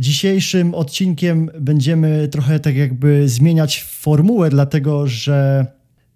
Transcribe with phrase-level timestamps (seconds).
[0.00, 5.66] Dzisiejszym odcinkiem będziemy trochę tak jakby zmieniać formułę, dlatego że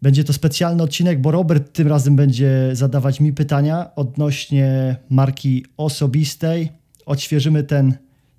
[0.02, 6.72] będzie to specjalny odcinek, bo Robert tym razem będzie zadawać mi pytania odnośnie marki osobistej.
[7.06, 7.94] Odświeżymy ten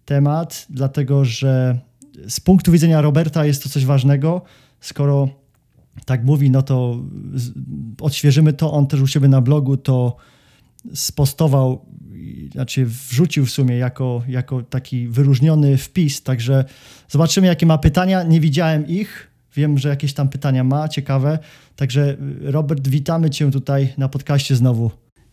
[0.05, 1.79] temat, dlatego że
[2.27, 4.41] z punktu widzenia Roberta jest to coś ważnego.
[4.79, 5.29] Skoro
[6.05, 7.03] tak mówi, no to
[8.01, 8.71] odświeżymy to.
[8.71, 10.15] On też u siebie na blogu to
[10.93, 11.85] spostował,
[12.51, 16.23] znaczy wrzucił w sumie jako, jako taki wyróżniony wpis.
[16.23, 16.65] Także
[17.09, 18.23] zobaczymy, jakie ma pytania.
[18.23, 19.31] Nie widziałem ich.
[19.55, 21.39] Wiem, że jakieś tam pytania ma, ciekawe.
[21.75, 24.91] Także Robert, witamy Cię tutaj na podcaście znowu.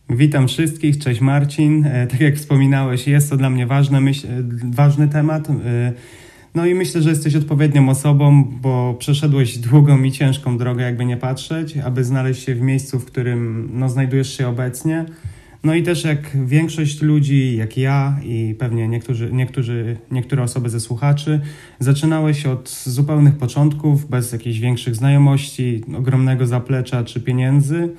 [0.09, 1.85] Witam wszystkich, cześć Marcin.
[1.85, 4.31] E, tak jak wspominałeś, jest to dla mnie ważny, myśl, e,
[4.71, 5.49] ważny temat.
[5.49, 5.53] E,
[6.55, 11.17] no i myślę, że jesteś odpowiednią osobą, bo przeszedłeś długą i ciężką drogę, jakby nie
[11.17, 15.05] patrzeć, aby znaleźć się w miejscu, w którym no, znajdujesz się obecnie.
[15.63, 20.79] No i też jak większość ludzi, jak ja i pewnie niektórzy, niektórzy, niektóre osoby ze
[20.79, 21.41] słuchaczy,
[21.79, 27.89] zaczynałeś od zupełnych początków, bez jakichś większych znajomości, ogromnego zaplecza czy pieniędzy.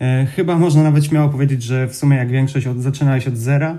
[0.00, 3.78] E, chyba można nawet śmiało powiedzieć, że w sumie jak większość od, zaczynałeś od zera.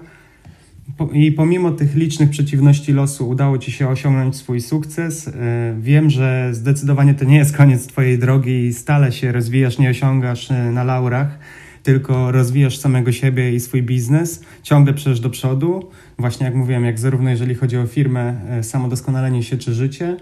[1.13, 5.27] I pomimo tych licznych przeciwności losu udało Ci się osiągnąć swój sukces.
[5.27, 5.31] E,
[5.79, 10.51] wiem, że zdecydowanie to nie jest koniec Twojej drogi i stale się rozwijasz, nie osiągasz
[10.51, 11.39] e, na laurach
[11.85, 15.89] tylko rozwijasz samego siebie i swój biznes, ciągle przesz do przodu.
[16.19, 20.17] Właśnie jak mówiłem, jak zarówno jeżeli chodzi o firmę, e, samodoskonalenie się czy życie.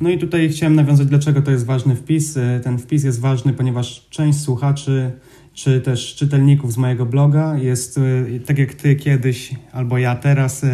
[0.00, 2.36] No i tutaj chciałem nawiązać, dlaczego to jest ważny wpis.
[2.36, 5.12] E, ten wpis jest ważny, ponieważ część słuchaczy
[5.54, 10.66] czy też czytelników z mojego bloga jest e, tak jak ty kiedyś albo ja teraz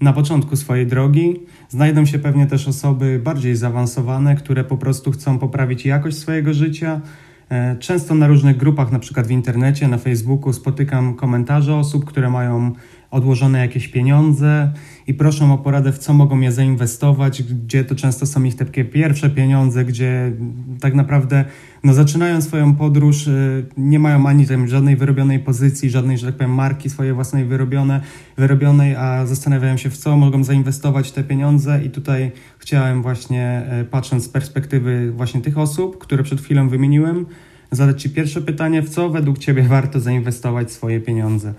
[0.00, 1.40] na początku swojej drogi.
[1.68, 7.00] Znajdą się pewnie też osoby bardziej zaawansowane, które po prostu chcą poprawić jakość swojego życia,
[7.78, 12.72] często na różnych grupach, na przykład w internecie, na Facebooku, spotykam komentarze osób, które mają
[13.12, 14.72] odłożone jakieś pieniądze
[15.06, 18.84] i proszą o poradę, w co mogą je zainwestować, gdzie to często są ich takie
[18.84, 20.32] pierwsze pieniądze, gdzie
[20.80, 21.44] tak naprawdę
[21.84, 26.36] no, zaczynają swoją podróż, y, nie mają ani tam żadnej wyrobionej pozycji, żadnej, że tak
[26.36, 28.00] powiem, marki swojej własnej wyrobione,
[28.36, 33.84] wyrobionej, a zastanawiają się, w co mogą zainwestować te pieniądze i tutaj chciałem właśnie, y,
[33.84, 37.26] patrząc z perspektywy właśnie tych osób, które przed chwilą wymieniłem,
[37.70, 41.54] zadać Ci pierwsze pytanie, w co według Ciebie warto zainwestować swoje pieniądze?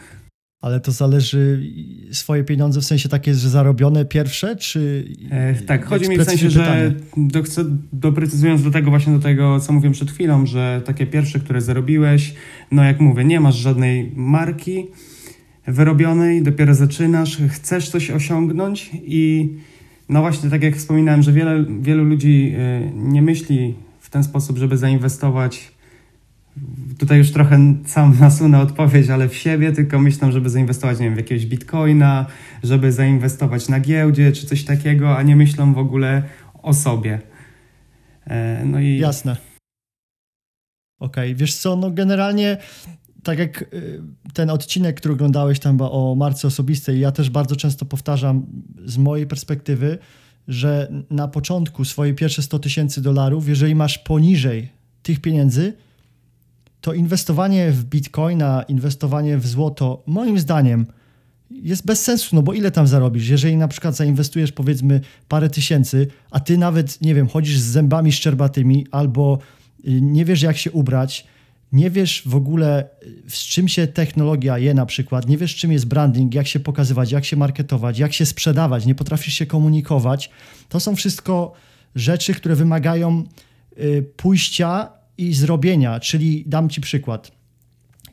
[0.64, 1.72] Ale to zależy
[2.12, 5.08] swoje pieniądze w sensie takie, że zarobione pierwsze, czy...
[5.30, 9.60] E, tak, chodzi mi w sensie, że do, chcę, doprecyzując do tego właśnie do tego,
[9.60, 12.34] co mówiłem przed chwilą, że takie pierwsze, które zarobiłeś,
[12.72, 14.86] no jak mówię, nie masz żadnej marki
[15.68, 19.50] wyrobionej, dopiero zaczynasz, chcesz coś osiągnąć i
[20.10, 24.58] no właśnie, tak jak wspominałem, że wiele, wielu ludzi e, nie myśli w ten sposób,
[24.58, 25.73] żeby zainwestować
[27.00, 31.14] tutaj już trochę sam nasunę odpowiedź, ale w siebie, tylko myślę, żeby zainwestować, nie wiem,
[31.14, 32.26] w jakiegoś bitcoina,
[32.64, 36.24] żeby zainwestować na giełdzie czy coś takiego, a nie myślą w ogóle
[36.64, 37.22] o sobie.
[38.28, 38.98] E, no i...
[38.98, 39.38] Jasne.
[41.00, 41.36] Okej, okay.
[41.36, 42.58] wiesz co, no generalnie
[43.24, 44.02] tak jak y,
[44.34, 48.46] ten odcinek, który oglądałeś tam o marce osobistej, ja też bardzo często powtarzam
[48.86, 49.98] z mojej perspektywy,
[50.48, 54.70] że na początku swoje pierwsze 100 tysięcy dolarów, jeżeli masz poniżej
[55.04, 55.74] tych pieniędzy,
[56.84, 60.86] to inwestowanie w bitcoina, inwestowanie w złoto, moim zdaniem,
[61.52, 63.28] jest bez sensu, no bo ile tam zarobisz?
[63.28, 68.12] Jeżeli na przykład zainwestujesz powiedzmy parę tysięcy, a ty nawet, nie wiem, chodzisz z zębami
[68.12, 69.40] szczerbatymi albo
[69.88, 71.28] y, nie wiesz jak się ubrać,
[71.72, 75.72] nie wiesz w ogóle y, z czym się technologia je na przykład, nie wiesz czym
[75.72, 80.30] jest branding, jak się pokazywać, jak się marketować, jak się sprzedawać, nie potrafisz się komunikować,
[80.70, 81.54] to są wszystko
[81.96, 83.24] rzeczy, które wymagają
[83.78, 87.32] y, pójścia i zrobienia, czyli dam Ci przykład.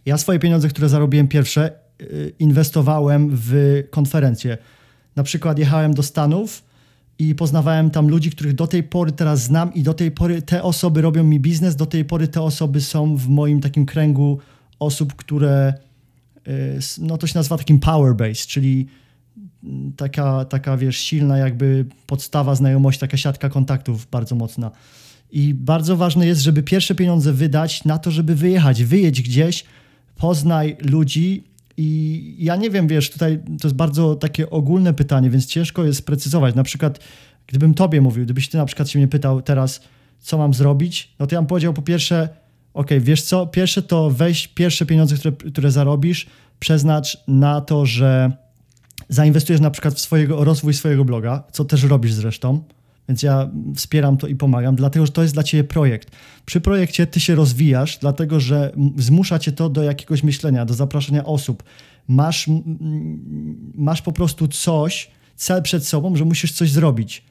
[0.06, 1.72] Ja swoje pieniądze, które zarobiłem pierwsze,
[2.02, 4.58] y, inwestowałem w konferencje.
[5.16, 6.64] Na przykład jechałem do Stanów
[7.18, 10.62] i poznawałem tam ludzi, których do tej pory teraz znam i do tej pory te
[10.62, 14.38] osoby robią mi biznes, do tej pory te osoby są w moim takim kręgu
[14.78, 15.74] osób, które
[16.48, 18.86] y, no to się nazywa takim power base, czyli
[19.96, 24.70] taka, taka wiesz, silna jakby podstawa znajomości, taka siatka kontaktów bardzo mocna.
[25.32, 29.64] I bardzo ważne jest, żeby pierwsze pieniądze wydać na to, żeby wyjechać, wyjedź gdzieś,
[30.16, 31.44] poznaj ludzi.
[31.76, 35.98] I ja nie wiem, wiesz, tutaj to jest bardzo takie ogólne pytanie, więc ciężko jest
[35.98, 36.54] sprecyzować.
[36.54, 37.00] Na przykład,
[37.46, 39.80] gdybym tobie mówił, gdybyś ty na przykład się mnie pytał teraz,
[40.20, 42.28] co mam zrobić, no to ja bym powiedział po pierwsze,
[42.74, 46.26] ok, wiesz co, pierwsze to weź pierwsze pieniądze, które, które zarobisz,
[46.58, 48.32] przeznacz na to, że
[49.08, 52.62] zainwestujesz na przykład w swojego, rozwój swojego bloga, co też robisz zresztą
[53.10, 56.10] więc ja wspieram to i pomagam, dlatego że to jest dla ciebie projekt.
[56.46, 61.24] Przy projekcie ty się rozwijasz, dlatego że zmusza cię to do jakiegoś myślenia, do zapraszania
[61.24, 61.62] osób.
[62.08, 62.46] Masz,
[63.74, 67.24] masz po prostu coś, cel przed sobą, że musisz coś zrobić.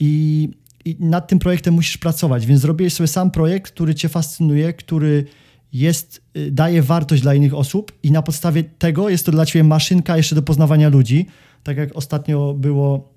[0.00, 0.48] I,
[0.84, 5.24] I nad tym projektem musisz pracować, więc zrobiłeś sobie sam projekt, który cię fascynuje, który
[5.72, 9.64] jest, y, daje wartość dla innych osób i na podstawie tego jest to dla ciebie
[9.64, 11.26] maszynka jeszcze do poznawania ludzi.
[11.62, 13.11] Tak jak ostatnio było,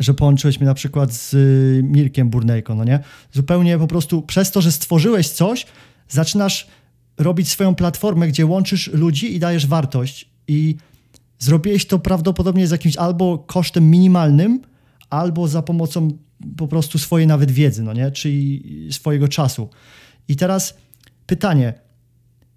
[0.00, 3.00] że połączyłeś mnie na przykład z y, Mirkiem Burnejko, no nie?
[3.32, 5.66] Zupełnie po prostu przez to, że stworzyłeś coś,
[6.08, 6.66] zaczynasz
[7.18, 10.76] robić swoją platformę, gdzie łączysz ludzi i dajesz wartość i
[11.38, 14.60] zrobiłeś to prawdopodobnie z jakimś albo kosztem minimalnym,
[15.10, 16.18] albo za pomocą
[16.56, 18.10] po prostu swojej nawet wiedzy, no nie?
[18.10, 19.68] Czyli swojego czasu.
[20.28, 20.74] I teraz
[21.26, 21.74] pytanie,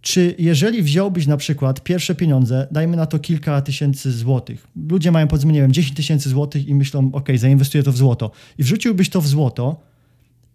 [0.08, 5.28] czy jeżeli wziąłbyś na przykład pierwsze pieniądze, dajmy na to kilka tysięcy złotych, ludzie mają
[5.28, 9.10] powiedzmy, nie wiem, 10 tysięcy złotych i myślą, ok, zainwestuję to w złoto, i wrzuciłbyś
[9.10, 9.80] to w złoto,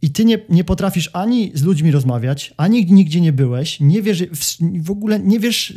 [0.02, 4.22] i ty nie, nie potrafisz ani z ludźmi rozmawiać, ani nigdzie nie byłeś, nie wiesz,
[4.22, 5.74] w, w ogóle nie wiesz,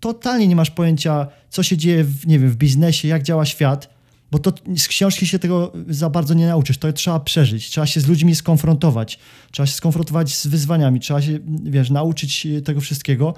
[0.00, 3.95] totalnie nie masz pojęcia, co się dzieje w, nie wiem, w biznesie, jak działa świat,
[4.30, 6.78] bo to z książki się tego za bardzo nie nauczysz.
[6.78, 9.18] To trzeba przeżyć, trzeba się z ludźmi skonfrontować,
[9.50, 13.34] trzeba się skonfrontować z wyzwaniami, trzeba się, wiesz, nauczyć tego wszystkiego.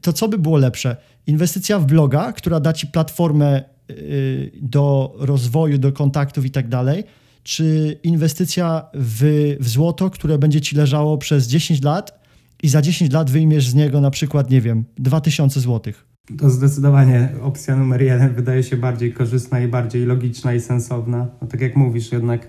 [0.00, 0.96] To co by było lepsze?
[1.26, 7.04] Inwestycja w bloga, która da ci platformę y, do rozwoju, do kontaktów i tak dalej,
[7.42, 12.22] czy inwestycja w, w złoto, które będzie ci leżało przez 10 lat
[12.62, 16.11] i za 10 lat wyjmiesz z niego na przykład, nie wiem, 2000 złotych?
[16.38, 21.26] To zdecydowanie opcja numer jeden wydaje się bardziej korzystna i bardziej logiczna i sensowna.
[21.42, 22.46] No, tak jak mówisz, jednak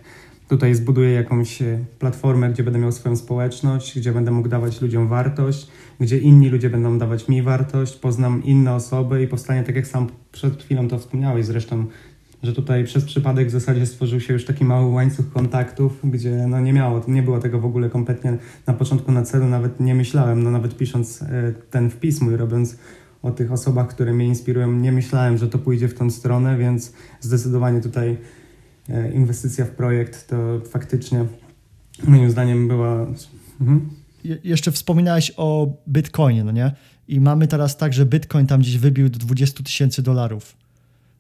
[0.49, 5.07] tutaj zbuduję jakąś e, platformę, gdzie będę miał swoją społeczność, gdzie będę mógł dawać ludziom
[5.07, 5.67] wartość,
[5.99, 10.07] gdzie inni ludzie będą dawać mi wartość, poznam inne osoby i powstanie, tak jak sam
[10.31, 11.85] przed chwilą to wspomniałeś zresztą,
[12.43, 16.59] że tutaj przez przypadek w zasadzie stworzył się już taki mały łańcuch kontaktów, gdzie no
[16.59, 18.37] nie miało, nie było tego w ogóle kompletnie
[18.67, 22.77] na początku na celu, nawet nie myślałem, no nawet pisząc e, ten wpis mój, robiąc
[23.23, 26.93] o tych osobach, które mnie inspirują, nie myślałem, że to pójdzie w tą stronę, więc
[27.19, 28.17] zdecydowanie tutaj
[28.89, 31.25] e, inwestycja w projekt to faktycznie
[32.03, 33.07] moim zdaniem była...
[33.61, 33.89] Mhm.
[34.23, 36.71] Je jeszcze wspominałeś o Bitcoinie, no nie?
[37.07, 40.55] I mamy teraz tak, że Bitcoin tam gdzieś wybił do 20 tysięcy dolarów.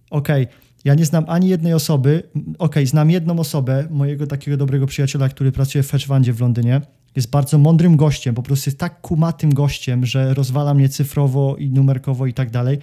[0.09, 2.23] Okej, okay ja nie znam ani jednej osoby.
[2.35, 6.81] Okej, okay, znam jedną osobę, mojego takiego dobrego przyjaciela, który pracuje w Fetchwandzie w Londynie.
[7.15, 11.69] Jest bardzo mądrym gościem, po prostu jest tak kumatym gościem, że rozwala mnie cyfrowo i
[11.69, 12.77] numerkowo i tak dalej.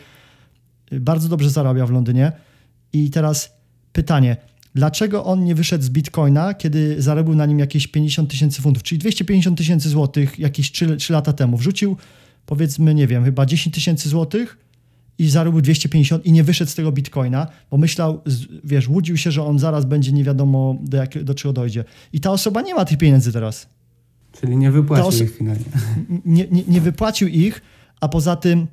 [0.93, 2.33] Bardzo dobrze zarabia w Londynie.
[2.93, 3.53] I teraz
[3.93, 4.37] pytanie,
[4.75, 8.99] dlaczego on nie wyszedł z Bitcoina, kiedy zarobił na nim jakieś 50 tysięcy funtów, czyli
[8.99, 11.57] 250 tysięcy złotych jakieś 3, 3 lata temu.
[11.57, 11.97] Wrzucił
[12.47, 14.59] powiedzmy, nie wiem, chyba 10 tysięcy złotych
[15.19, 18.23] i zarobił 250 i nie wyszedł z tego bitcoina, bo myślał,
[18.65, 21.85] wiesz, łudził się, że on zaraz będzie nie wiadomo do, jak, do czego dojdzie.
[22.13, 23.67] I ta osoba nie ma tych pieniędzy teraz.
[24.41, 25.65] Czyli nie wypłacił ich finalnie.
[26.25, 27.63] Nie, nie, nie wypłacił ich,
[28.01, 28.67] a poza tym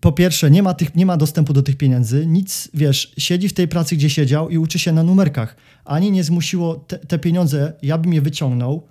[0.00, 3.52] po pierwsze, nie ma, tych, nie ma dostępu do tych pieniędzy, nic, wiesz, siedzi w
[3.52, 5.56] tej pracy, gdzie siedział i uczy się na numerkach.
[5.84, 8.86] Ani nie zmusiło te, te pieniądze, ja bym je wyciągnął,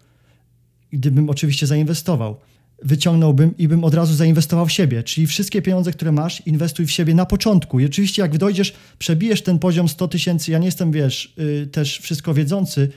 [0.91, 2.37] gdybym oczywiście zainwestował
[2.83, 5.03] wyciągnąłbym i bym od razu zainwestował w siebie.
[5.03, 7.79] Czyli wszystkie pieniądze, które masz, inwestuj w siebie na początku.
[7.79, 11.99] I oczywiście jak dojdziesz, przebijesz ten poziom 100 tysięcy, ja nie jestem, wiesz, yy, też
[11.99, 12.89] wszystko wiedzący,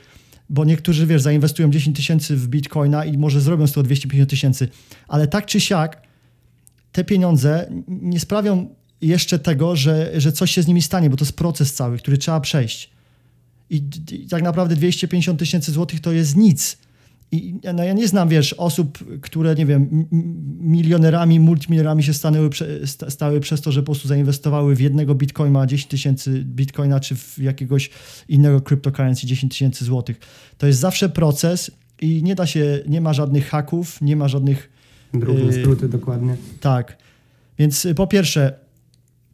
[0.51, 4.69] bo niektórzy, wiesz, zainwestują 10 tysięcy w bitcoina i może zrobią z tego 250 tysięcy,
[5.09, 6.03] ale tak czy siak
[6.93, 8.69] te pieniądze nie sprawią
[9.01, 12.19] jeszcze tego, że, że coś się z nimi stanie, bo to jest proces cały, który
[12.19, 12.91] trzeba przejść.
[13.71, 16.79] I, i tak naprawdę 250 tysięcy złotych to jest nic
[17.33, 20.07] i no ja nie znam, wiesz, osób, które, nie wiem,
[20.61, 22.51] milionerami, multimilionerami się stanęły,
[23.09, 27.39] stały przez to, że po prostu zainwestowały w jednego bitcoina 10 tysięcy bitcoina, czy w
[27.39, 27.91] jakiegoś
[28.29, 30.19] innego cryptocurrency 10 tysięcy złotych.
[30.59, 31.71] To jest zawsze proces
[32.01, 34.71] i nie da się, nie ma żadnych haków, nie ma żadnych...
[35.15, 36.37] Drobne y, skróty, dokładnie.
[36.61, 36.97] Tak.
[37.59, 38.59] Więc y, po pierwsze,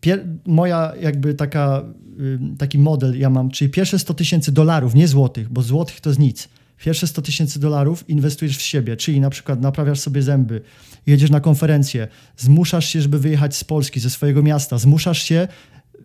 [0.01, 1.85] pier moja jakby taka,
[2.21, 6.11] y, taki model ja mam, czyli pierwsze 100 tysięcy dolarów, nie złotych, bo złotych to
[6.11, 10.61] jest nic Pierwsze 100 tysięcy dolarów inwestujesz w siebie, czyli na przykład naprawiasz sobie zęby,
[11.07, 15.49] jedziesz na konferencję, zmuszasz się, żeby wyjechać z Polski, ze swojego miasta, zmuszasz się,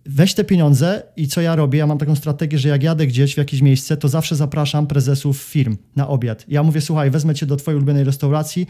[0.06, 1.80] weź te pieniądze i co ja robię?
[1.80, 5.38] Ja mam taką strategię, że jak jadę gdzieś w jakieś miejsce, to zawsze zapraszam prezesów
[5.38, 6.46] firm na obiad.
[6.48, 8.68] Ja mówię, słuchaj, wezmę cię do twojej ulubionej restauracji,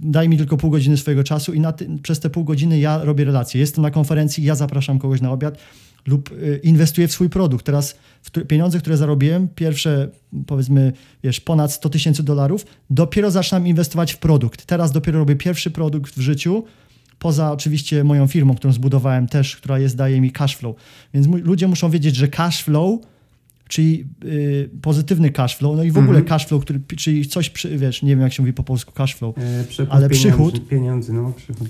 [0.00, 3.24] daj mi tylko pół godziny swojego czasu i ty, przez te pół godziny ja robię
[3.24, 3.60] relacje.
[3.60, 5.58] Jestem na konferencji, ja zapraszam kogoś na obiad
[6.06, 7.66] lub y, inwestuję w swój produkt.
[7.66, 7.96] Teraz
[8.48, 10.08] pieniądze, które zarobiłem, pierwsze
[10.46, 10.92] powiedzmy,
[11.24, 14.66] wiesz, ponad 100 tysięcy dolarów, dopiero zaczynam inwestować w produkt.
[14.66, 16.64] Teraz dopiero robię pierwszy produkt w życiu,
[17.18, 20.76] poza oczywiście moją firmą, którą zbudowałem też, która jest, daje mi cash flow.
[21.14, 23.00] Więc ludzie muszą wiedzieć, że cash flow,
[23.68, 26.28] czyli y, pozytywny cash flow, no i w ogóle mm -hmm.
[26.28, 29.14] cash flow, który, czyli coś, przy, wiesz, nie wiem jak się mówi po polsku cash
[29.14, 31.68] flow, e, ale przychód, pieniędzy, no, przychód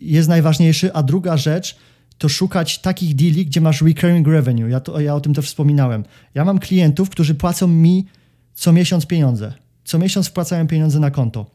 [0.00, 1.76] jest najważniejszy, a druga rzecz,
[2.22, 4.68] to szukać takich deali, gdzie masz recurring revenue.
[4.68, 6.04] Ja, to, ja o tym też wspominałem.
[6.34, 8.06] Ja mam klientów, którzy płacą mi
[8.54, 9.52] co miesiąc pieniądze.
[9.84, 11.46] Co miesiąc wpłacają pieniądze na konto.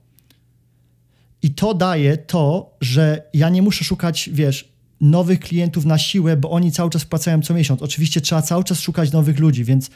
[1.43, 4.71] I to daje to, że ja nie muszę szukać, wiesz,
[5.01, 7.81] nowych klientów na siłę, bo oni cały czas wpłacają co miesiąc.
[7.81, 9.89] Oczywiście trzeba cały czas szukać nowych ludzi, więc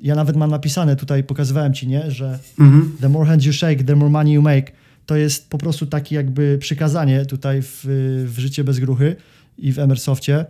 [0.00, 2.96] ja nawet mam napisane tutaj, pokazywałem ci, nie, że mhm.
[3.00, 4.72] the more hands you shake, the more money you make.
[5.06, 7.84] To jest po prostu takie jakby przykazanie tutaj w,
[8.26, 9.16] w życie bez gruchy
[9.58, 10.44] i w Emersoftie,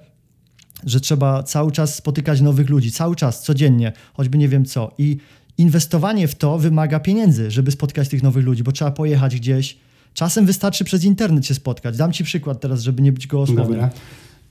[0.85, 4.95] że trzeba cały czas spotykać nowych ludzi, cały czas, codziennie, choćby nie wiem co.
[4.99, 5.17] I
[5.59, 9.79] inwestowanie w to wymaga pieniędzy, żeby spotkać tych nowych ludzi, bo trzeba pojechać gdzieś.
[10.15, 11.97] Czasem wystarczy przez internet się spotkać.
[11.97, 13.89] Dam ci przykład teraz, żeby nie być gołosłownym.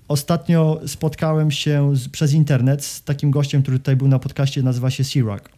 [0.08, 4.90] Ostatnio spotkałem się z, przez internet z takim gościem, który tutaj był na podcaście, nazywa
[4.90, 5.50] się Sirak.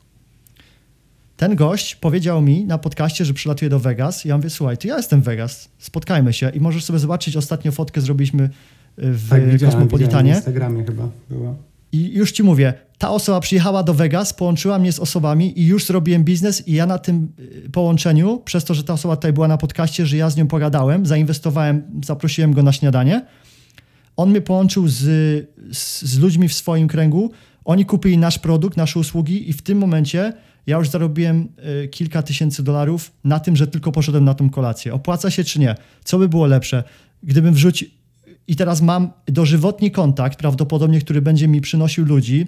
[1.37, 4.25] Ten gość powiedział mi na podcaście, że przylatuje do Vegas.
[4.25, 8.01] Ja mówię, słuchaj, to ja jestem Vegas, spotkajmy się i możesz sobie zobaczyć, ostatnio fotkę
[8.01, 8.49] zrobiliśmy
[8.97, 10.23] w tak, widziałem, Kosmopolitanie.
[10.23, 11.55] Widziałem, Instagramie chyba była.
[11.91, 15.85] I już ci mówię, ta osoba przyjechała do Vegas, połączyła mnie z osobami i już
[15.85, 17.27] zrobiłem biznes i ja na tym
[17.65, 20.47] y, połączeniu, przez to, że ta osoba tutaj była na podcaście, że ja z nią
[20.47, 23.25] pogadałem, zainwestowałem, zaprosiłem go na śniadanie.
[24.17, 24.97] On mnie połączył z,
[25.71, 27.31] z, z ludźmi w swoim kręgu,
[27.65, 30.33] oni kupili nasz produkt, nasze usługi i w tym momencie
[30.67, 31.47] ja już zarobiłem
[31.83, 34.93] y, kilka tysięcy dolarów na tym, że tylko poszedłem na tą kolację.
[34.93, 35.75] Opłaca się czy nie?
[36.03, 36.83] Co by było lepsze?
[37.23, 37.87] Gdybym wrzucił
[38.47, 42.47] i teraz mam dożywotni kontakt, prawdopodobnie, który będzie mi przynosił ludzi,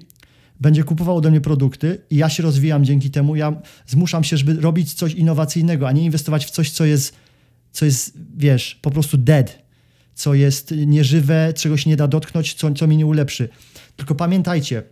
[0.60, 3.36] będzie kupował ode mnie produkty i ja się rozwijam dzięki temu.
[3.36, 7.16] Ja zmuszam się, żeby robić coś innowacyjnego, a nie inwestować w coś, co jest,
[7.72, 9.64] co jest wiesz, po prostu dead,
[10.14, 13.50] co jest nieżywe, czego się nie da dotknąć, co, co mi nie ulepszy.
[13.96, 14.84] Tylko pamiętajcie,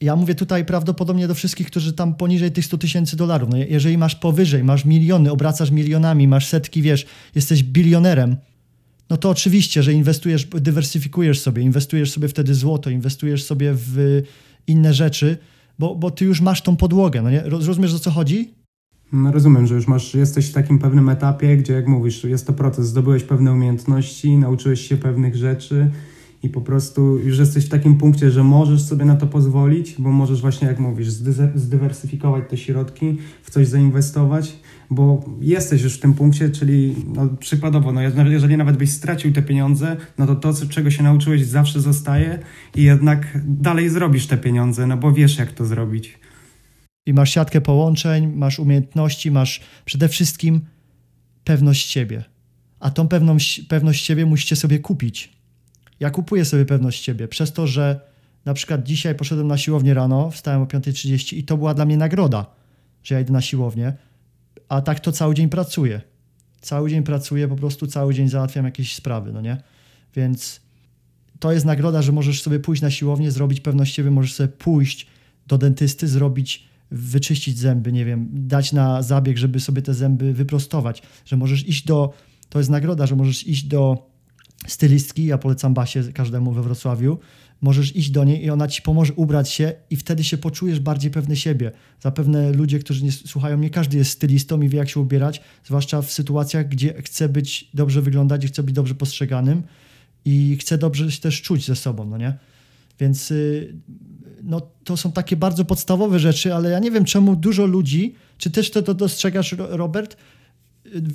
[0.00, 3.48] ja mówię tutaj prawdopodobnie do wszystkich, którzy tam poniżej tych 100 tysięcy dolarów.
[3.50, 8.36] No jeżeli masz powyżej, masz miliony, obracasz milionami, masz setki, wiesz, jesteś bilionerem,
[9.10, 14.22] no to oczywiście, że inwestujesz, dywersyfikujesz sobie, inwestujesz sobie wtedy złoto, inwestujesz sobie w
[14.66, 15.38] inne rzeczy,
[15.78, 17.42] bo, bo ty już masz tą podłogę, no nie?
[17.44, 18.54] Rozumiesz, o co chodzi?
[19.12, 22.52] No rozumiem, że już masz, jesteś w takim pewnym etapie, gdzie jak mówisz, jest to
[22.52, 25.90] proces, zdobyłeś pewne umiejętności, nauczyłeś się pewnych rzeczy
[26.46, 30.12] i po prostu już jesteś w takim punkcie, że możesz sobie na to pozwolić, bo
[30.12, 31.08] możesz właśnie, jak mówisz,
[31.54, 34.56] zdywersyfikować te środki, w coś zainwestować
[34.90, 38.00] bo jesteś już w tym punkcie, czyli no, przykładowo, no,
[38.30, 42.38] jeżeli nawet byś stracił te pieniądze, no to to, czego się nauczyłeś, zawsze zostaje
[42.74, 46.18] i jednak dalej zrobisz te pieniądze, no bo wiesz, jak to zrobić.
[47.06, 50.60] I masz siatkę połączeń, masz umiejętności, masz przede wszystkim
[51.44, 52.24] pewność siebie.
[52.80, 55.35] A tą pewność, pewność siebie musicie sobie kupić.
[56.00, 58.00] Ja kupuję sobie pewność siebie przez to, że
[58.44, 61.96] na przykład dzisiaj poszedłem na siłownię rano, wstałem o 5.30 i to była dla mnie
[61.96, 62.46] nagroda,
[63.02, 63.92] że ja idę na siłownię
[64.68, 66.00] a tak to cały dzień pracuję.
[66.60, 69.56] Cały dzień pracuję, po prostu cały dzień załatwiam jakieś sprawy, no nie?
[70.16, 70.60] Więc
[71.38, 75.06] to jest nagroda, że możesz sobie pójść na siłownię, zrobić pewność siebie, możesz sobie pójść
[75.46, 81.02] do dentysty, zrobić, wyczyścić zęby, nie wiem, dać na zabieg, żeby sobie te zęby wyprostować,
[81.24, 82.12] że możesz iść do,
[82.48, 84.10] to jest nagroda, że możesz iść do
[84.66, 87.18] stylistki, ja polecam Basie każdemu we Wrocławiu,
[87.60, 91.10] możesz iść do niej i ona ci pomoże ubrać się i wtedy się poczujesz bardziej
[91.10, 91.72] pewny siebie.
[92.00, 96.02] Zapewne ludzie, którzy nie słuchają, nie każdy jest stylistą i wie jak się ubierać, zwłaszcza
[96.02, 99.62] w sytuacjach, gdzie chce być dobrze wyglądać i chce być dobrze postrzeganym
[100.24, 102.34] i chce dobrze się też czuć ze sobą, no nie?
[103.00, 103.74] Więc y,
[104.42, 108.50] no, to są takie bardzo podstawowe rzeczy, ale ja nie wiem czemu dużo ludzi, czy
[108.50, 110.16] też to, to dostrzegasz Robert,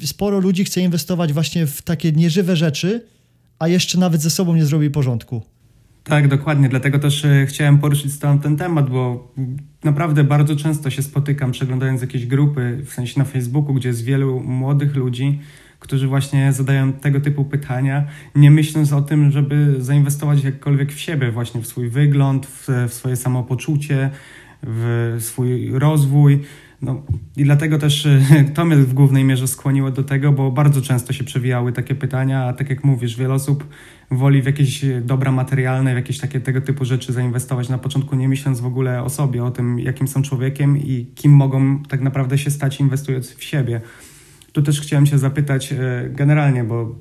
[0.04, 3.06] y, sporo ludzi chce inwestować właśnie w takie nieżywe rzeczy,
[3.62, 5.42] a jeszcze nawet ze sobą nie zrobi porządku.
[6.04, 6.70] Tak, dokładnie.
[6.70, 9.34] Dlatego też e, chciałem poruszyć stąd ten temat, bo
[9.84, 14.40] naprawdę bardzo często się spotykam, przeglądając jakieś grupy, w sensie na Facebooku, gdzie jest wielu
[14.40, 15.40] młodych ludzi,
[15.80, 21.32] którzy właśnie zadają tego typu pytania, nie myśląc o tym, żeby zainwestować jakkolwiek w siebie,
[21.32, 24.10] właśnie w swój wygląd, w, w swoje samopoczucie,
[24.64, 26.42] w swój rozwój.
[26.82, 27.02] No,
[27.38, 28.22] I dlatego też e,
[28.56, 32.46] to mnie w głównej mierze skłoniło do tego, bo bardzo często się przewijały takie pytania,
[32.46, 33.68] a tak jak mówisz, wiele osób
[34.12, 38.30] woli w jakieś dobra materialne, w jakieś takie tego typu rzeczy zainwestować na początku, nie
[38.30, 42.38] myśląc w ogóle o sobie, o tym, jakim są człowiekiem i kim mogą tak naprawdę
[42.38, 43.82] się stać, inwestując w siebie.
[44.52, 45.78] Tu też chciałem się zapytać e,
[46.10, 46.96] generalnie, bo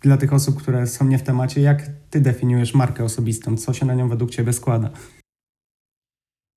[0.00, 3.56] dla tych osób, które są nie w temacie, jak ty definiujesz markę osobistą?
[3.56, 4.90] Co się na nią według ciebie składa?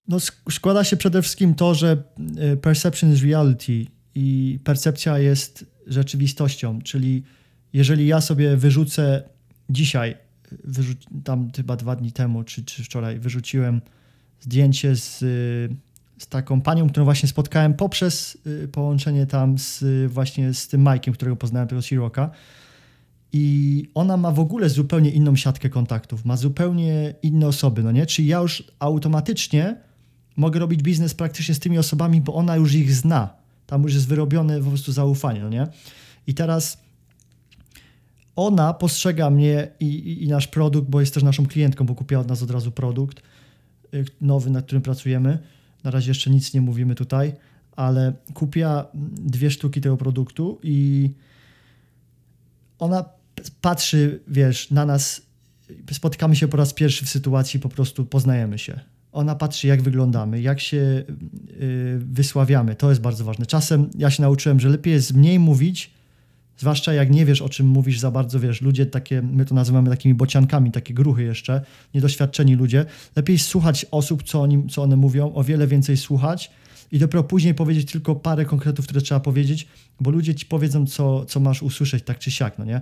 [0.07, 0.17] No,
[0.51, 2.03] składa się przede wszystkim to, że
[2.37, 7.23] e, perception is reality i percepcja jest rzeczywistością, czyli
[7.73, 9.23] jeżeli ja sobie wyrzucę
[9.69, 10.17] dzisiaj,
[10.67, 13.81] wyrzu- tam chyba dwa dni temu, czy, czy wczoraj, wyrzuciłem
[14.39, 15.19] zdjęcie z,
[16.17, 21.11] z taką panią, którą właśnie spotkałem poprzez y, połączenie tam z, właśnie z tym Mike'iem,
[21.11, 22.31] którego poznałem, tego Siroka.
[23.33, 28.05] i ona ma w ogóle zupełnie inną siatkę kontaktów, ma zupełnie inne osoby, no nie?
[28.05, 29.75] Czyli ja już automatycznie
[30.35, 33.29] mogę robić biznes praktycznie z tymi osobami, bo ona już ich zna.
[33.67, 35.67] Tam już jest wyrobione po prostu zaufanie, no nie?
[36.27, 36.77] I teraz
[38.35, 42.21] ona postrzega mnie i, i, i, nasz produkt, bo jest też naszą klientką, bo kupiła
[42.21, 43.21] od nas od razu produkt
[43.93, 45.39] y, nowy, nad którym pracujemy.
[45.83, 47.33] Na razie jeszcze nic nie mówimy tutaj,
[47.75, 51.09] ale kupiła dwie sztuki tego produktu i
[52.79, 53.05] ona
[53.61, 55.21] patrzy, wiesz, na nas,
[55.91, 58.79] spotykamy się po raz pierwszy w sytuacji, po prostu poznajemy się.
[59.11, 62.75] Ona patrzy, jak wyglądamy, jak się yy, wysławiamy.
[62.75, 63.45] To jest bardzo ważne.
[63.45, 65.91] Czasem ja się nauczyłem, że lepiej jest mniej mówić,
[66.57, 69.89] zwłaszcza jak nie wiesz, o czym mówisz za bardzo, wiesz, ludzie takie, my to nazywamy
[69.89, 71.61] takimi bociankami, takie gruchy jeszcze,
[71.93, 72.85] niedoświadczeni ludzie.
[73.15, 76.51] Lepiej słuchać osób, co, oni, co one mówią, o wiele więcej słuchać
[76.91, 79.67] i dopiero później powiedzieć tylko parę konkretów, które trzeba powiedzieć,
[79.99, 82.81] bo ludzie ci powiedzą, co, co masz usłyszeć, tak czy siak, no nie?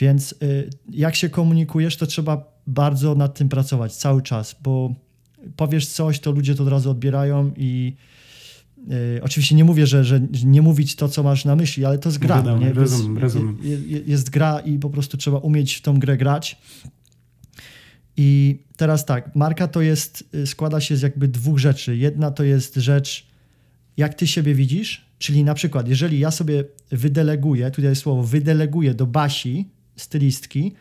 [0.00, 4.94] Więc y, jak się komunikujesz, to trzeba bardzo nad tym pracować cały czas, bo
[5.56, 7.96] powiesz coś, to ludzie to od razu odbierają i
[9.16, 12.08] y, oczywiście nie mówię, że, że nie mówić to, co masz na myśli, ale to
[12.08, 12.36] jest gra.
[12.36, 12.72] Wiadomo, nie?
[12.72, 13.58] Rozumiem, rozumiem.
[13.62, 16.58] Jest, jest gra i po prostu trzeba umieć w tą grę grać.
[18.16, 21.96] I teraz tak, marka to jest, y, składa się z jakby dwóch rzeczy.
[21.96, 23.26] Jedna to jest rzecz,
[23.96, 28.94] jak ty siebie widzisz, czyli na przykład, jeżeli ja sobie wydeleguję, tutaj jest słowo, wydeleguję
[28.94, 30.72] do Basi, stylistki,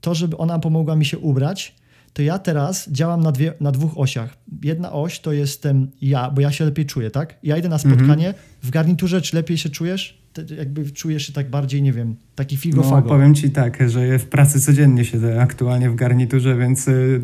[0.00, 1.74] to, żeby ona pomogła mi się ubrać,
[2.18, 4.36] to ja teraz działam na, dwie, na dwóch osiach.
[4.62, 7.38] Jedna oś to jestem ja, bo ja się lepiej czuję, tak?
[7.42, 7.94] Ja idę na mhm.
[7.94, 10.22] spotkanie, w garniturze czy lepiej się czujesz?
[10.58, 12.96] jakby czujesz się tak bardziej, nie wiem, taki figofago.
[12.96, 17.20] No, powiem ci tak, że w pracy codziennie siedzę aktualnie w garniturze, więc y,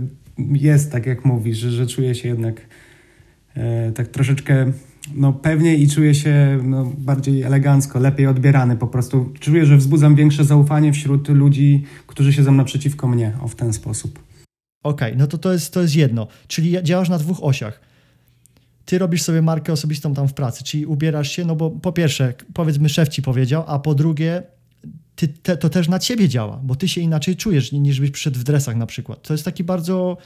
[0.53, 2.61] jest tak jak mówisz, że, że czuję się jednak
[3.55, 4.73] e, tak troszeczkę
[5.15, 9.33] no, pewniej i czuję się no, bardziej elegancko, lepiej odbierany po prostu.
[9.41, 14.34] Czuję, że wzbudzam większe zaufanie wśród ludzi, którzy siedzą naprzeciwko mnie o w ten sposób.
[14.85, 16.27] Okej, okay, no to to jest, to jest jedno.
[16.49, 17.81] Czyli działasz na dwóch osiach.
[18.85, 22.35] Ty robisz sobie markę osobistą tam w pracy, czyli ubierasz się, no bo po pierwsze,
[22.55, 24.43] powiedzmy, szef ci powiedział, a po drugie,
[25.17, 28.39] ty, te, to też na ciebie działa, bo ty się inaczej czujesz, niż byś przyszedł
[28.39, 29.23] w dresach na przykład.
[29.23, 30.17] To jest taki bardzo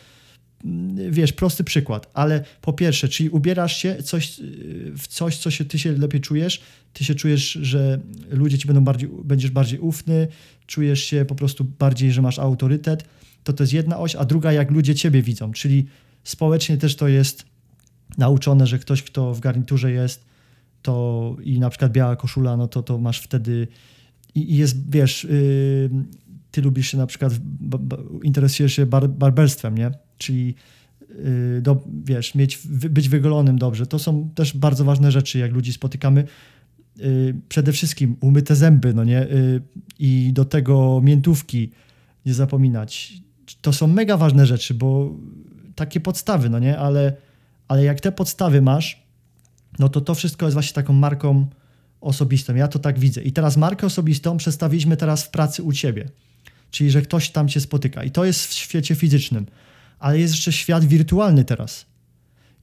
[0.64, 4.40] Mm, wiesz, prosty przykład, ale po pierwsze, czyli ubierasz się coś,
[4.96, 6.60] w coś, co się, ty się lepiej czujesz,
[6.92, 10.28] ty się czujesz, że ludzie ci będą bardziej, będziesz bardziej ufny,
[10.66, 13.04] czujesz się po prostu bardziej, że masz autorytet,
[13.44, 15.86] to to jest jedna oś, a druga jak ludzie ciebie widzą, czyli
[16.24, 17.46] społecznie też to jest
[18.18, 20.24] nauczone, że ktoś, kto w garniturze jest,
[20.82, 23.68] to i na przykład biała koszula, no to to masz wtedy
[24.34, 25.90] i, i jest, wiesz, yy,
[26.50, 27.32] ty lubisz się na przykład,
[28.22, 29.90] interesujesz się bar, barberstwem, nie?
[30.18, 30.54] czyli
[31.08, 33.86] yy, do, wiesz, mieć, być wygolonym dobrze.
[33.86, 36.24] To są też bardzo ważne rzeczy, jak ludzi spotykamy.
[36.96, 39.26] Yy, przede wszystkim umyte zęby, no nie?
[39.30, 39.62] Yy,
[39.98, 41.70] I do tego miętówki
[42.26, 43.12] nie zapominać.
[43.60, 45.14] To są mega ważne rzeczy, bo
[45.74, 46.78] takie podstawy, no nie?
[46.78, 47.16] Ale,
[47.68, 49.02] ale jak te podstawy masz,
[49.78, 51.46] no to to wszystko jest właśnie taką marką
[52.00, 52.54] osobistą.
[52.54, 53.22] Ja to tak widzę.
[53.22, 56.08] I teraz markę osobistą przestawiliśmy teraz w pracy u ciebie.
[56.70, 58.04] Czyli, że ktoś tam cię spotyka.
[58.04, 59.46] I to jest w świecie fizycznym
[59.98, 61.86] ale jest jeszcze świat wirtualny teraz.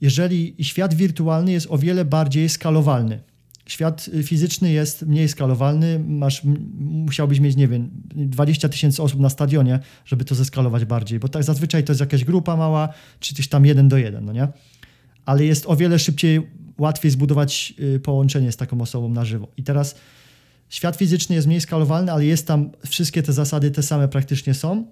[0.01, 3.23] Jeżeli świat wirtualny jest o wiele bardziej skalowalny.
[3.65, 6.41] Świat fizyczny jest mniej skalowalny, masz,
[6.79, 11.43] musiałbyś mieć, nie wiem, 20 tysięcy osób na stadionie, żeby to zeskalować bardziej, bo tak
[11.43, 14.47] zazwyczaj to jest jakaś grupa mała, czy coś tam jeden do jeden, no nie?
[15.25, 16.41] Ale jest o wiele szybciej,
[16.77, 19.47] łatwiej zbudować y, połączenie z taką osobą na żywo.
[19.57, 19.95] I teraz
[20.69, 24.85] świat fizyczny jest mniej skalowalny, ale jest tam, wszystkie te zasady te same praktycznie są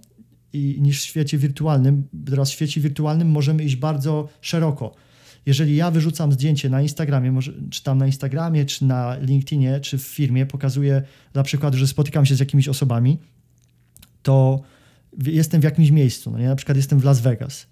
[0.54, 2.08] i, niż w świecie wirtualnym.
[2.30, 4.96] Teraz w świecie wirtualnym możemy iść bardzo szeroko.
[5.46, 9.98] Jeżeli ja wyrzucam zdjęcie na Instagramie, może, czy tam na Instagramie, czy na LinkedInie, czy
[9.98, 11.02] w firmie, pokazuję
[11.34, 13.20] na przykład, że spotykam się z jakimiś osobami,
[14.24, 14.62] to
[15.26, 16.32] jestem w jakimś miejscu.
[16.32, 16.48] No nie?
[16.48, 17.68] Na przykład jestem w Las Vegas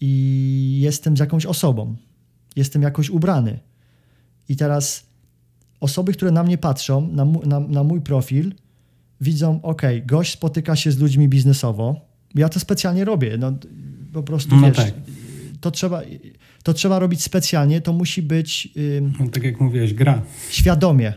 [0.00, 1.96] i jestem z jakąś osobą,
[2.56, 3.58] jestem jakoś ubrany.
[4.48, 5.06] I teraz
[5.80, 8.54] osoby, które na mnie patrzą, na, na, na mój profil,
[9.20, 12.00] widzą, ok, gość spotyka się z ludźmi biznesowo.
[12.34, 13.36] Ja to specjalnie robię.
[13.38, 13.52] No,
[14.12, 14.94] po prostu no wiesz, tak.
[15.60, 16.02] to, trzeba,
[16.62, 18.68] to trzeba robić specjalnie, to musi być.
[19.20, 20.22] no, tak jak mówiłeś, gra.
[20.50, 21.12] Świadomie.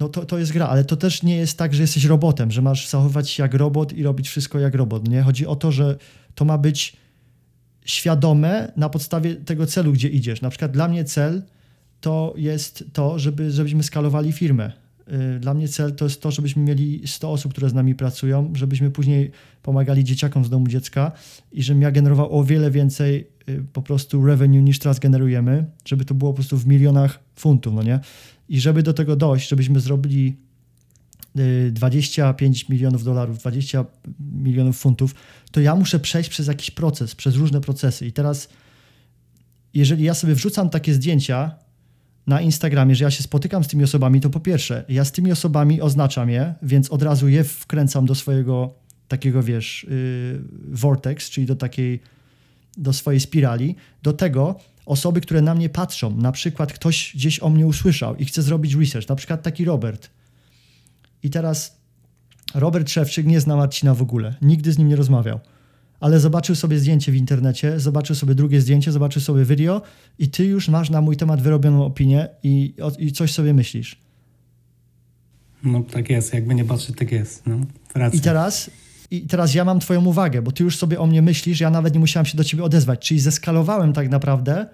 [0.00, 2.62] No to, to jest gra, ale to też nie jest tak, że jesteś robotem, że
[2.62, 5.08] masz zachowywać się jak robot i robić wszystko jak robot.
[5.08, 5.22] Nie?
[5.22, 5.96] Chodzi o to, że
[6.34, 6.96] to ma być
[7.84, 10.42] świadome na podstawie tego celu, gdzie idziesz.
[10.42, 11.42] Na przykład dla mnie cel
[12.00, 14.72] to jest to, żeby, żebyśmy skalowali firmę
[15.36, 18.52] Y, dla mnie cel to jest to, żebyśmy mieli 100 osób, które z nami pracują,
[18.54, 19.30] żebyśmy później
[19.62, 21.12] pomagali dzieciakom z domu dziecka
[21.52, 23.26] i żebym ja generował o wiele więcej
[23.72, 27.82] po prostu revenue niż teraz generujemy, żeby to było po prostu w milionach funtów, no
[27.82, 28.00] nie?
[28.48, 30.36] I żeby do tego dojść, żebyśmy zrobili
[31.70, 33.84] 25 milionów dolarów, 20
[34.20, 35.14] milionów funtów,
[35.50, 38.06] to ja muszę przejść przez jakiś proces, przez różne procesy.
[38.06, 38.48] I teraz,
[39.74, 41.54] jeżeli ja sobie wrzucam takie zdjęcia
[42.26, 45.32] na Instagramie, że ja się spotykam z tymi osobami, to po pierwsze, ja z tymi
[45.32, 48.74] osobami oznaczam je, więc od razu je wkręcam do swojego
[49.08, 52.00] takiego, wiesz, yy, vortex, czyli do takiej,
[52.76, 53.76] do swojej spirali.
[54.02, 54.56] Do tego
[54.86, 58.74] osoby, które na mnie patrzą, na przykład ktoś gdzieś o mnie usłyszał i chce zrobić
[58.74, 60.10] research, na przykład taki Robert.
[61.22, 61.76] I teraz
[62.54, 65.40] Robert Szewczyk nie zna Marcina w ogóle, nigdy z nim nie rozmawiał,
[66.00, 69.82] ale zobaczył sobie zdjęcie w internecie, zobaczył sobie drugie zdjęcie, zobaczył sobie video
[70.18, 73.96] i ty już masz na mój temat wyrobioną opinię i, i coś sobie myślisz.
[75.64, 77.46] No tak jest, jakby nie patrzeć, tak jest.
[77.46, 77.56] No,
[78.12, 78.70] I teraz
[79.12, 81.94] i teraz ja mam twoją uwagę, bo ty już sobie o mnie myślisz, ja nawet
[81.94, 84.66] nie musiałem się do ciebie odezwać, czyli zeskalowałem tak naprawdę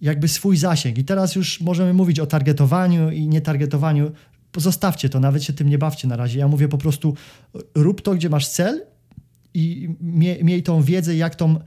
[0.00, 0.98] jakby swój zasięg.
[0.98, 4.10] I teraz już możemy mówić o targetowaniu i nietargetowaniu.
[4.56, 6.38] Zostawcie to, nawet się tym nie bawcie na razie.
[6.38, 7.14] Ja mówię po prostu
[7.74, 8.82] rób to, gdzie masz cel
[9.54, 11.58] i miej, miej tą wiedzę, jak tą,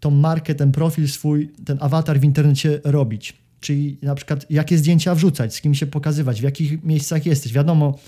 [0.00, 3.36] tą markę, ten profil swój, ten awatar w internecie robić.
[3.60, 7.52] Czyli na przykład jakie zdjęcia wrzucać, z kim się pokazywać, w jakich miejscach jesteś.
[7.52, 7.98] Wiadomo,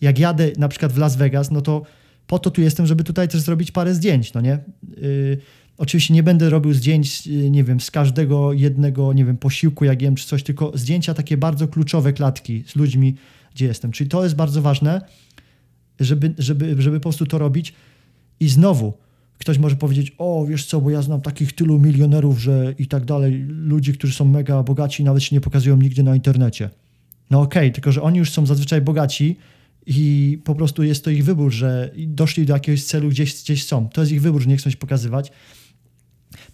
[0.00, 1.82] jak jadę na przykład w Las Vegas, no to
[2.28, 4.58] po to tu jestem, żeby tutaj też zrobić parę zdjęć, no nie?
[4.96, 5.38] Yy,
[5.78, 10.02] oczywiście nie będę robił zdjęć, yy, nie wiem, z każdego jednego, nie wiem, posiłku, jak
[10.02, 13.14] jem czy coś, tylko zdjęcia takie bardzo kluczowe klatki z ludźmi,
[13.54, 13.92] gdzie jestem.
[13.92, 15.00] Czyli to jest bardzo ważne,
[16.00, 17.74] żeby, żeby, żeby po prostu to robić.
[18.40, 18.92] I znowu,
[19.38, 23.04] ktoś może powiedzieć, o wiesz co, bo ja znam takich tylu milionerów, że i tak
[23.04, 26.70] dalej, ludzi, którzy są mega bogaci, nawet się nie pokazują nigdzie na internecie.
[27.30, 29.36] No okej, okay, tylko że oni już są zazwyczaj bogaci,
[29.90, 33.88] i po prostu jest to ich wybór, że doszli do jakiegoś celu, gdzieś, gdzieś są.
[33.88, 35.32] To jest ich wybór, że nie chcą się pokazywać.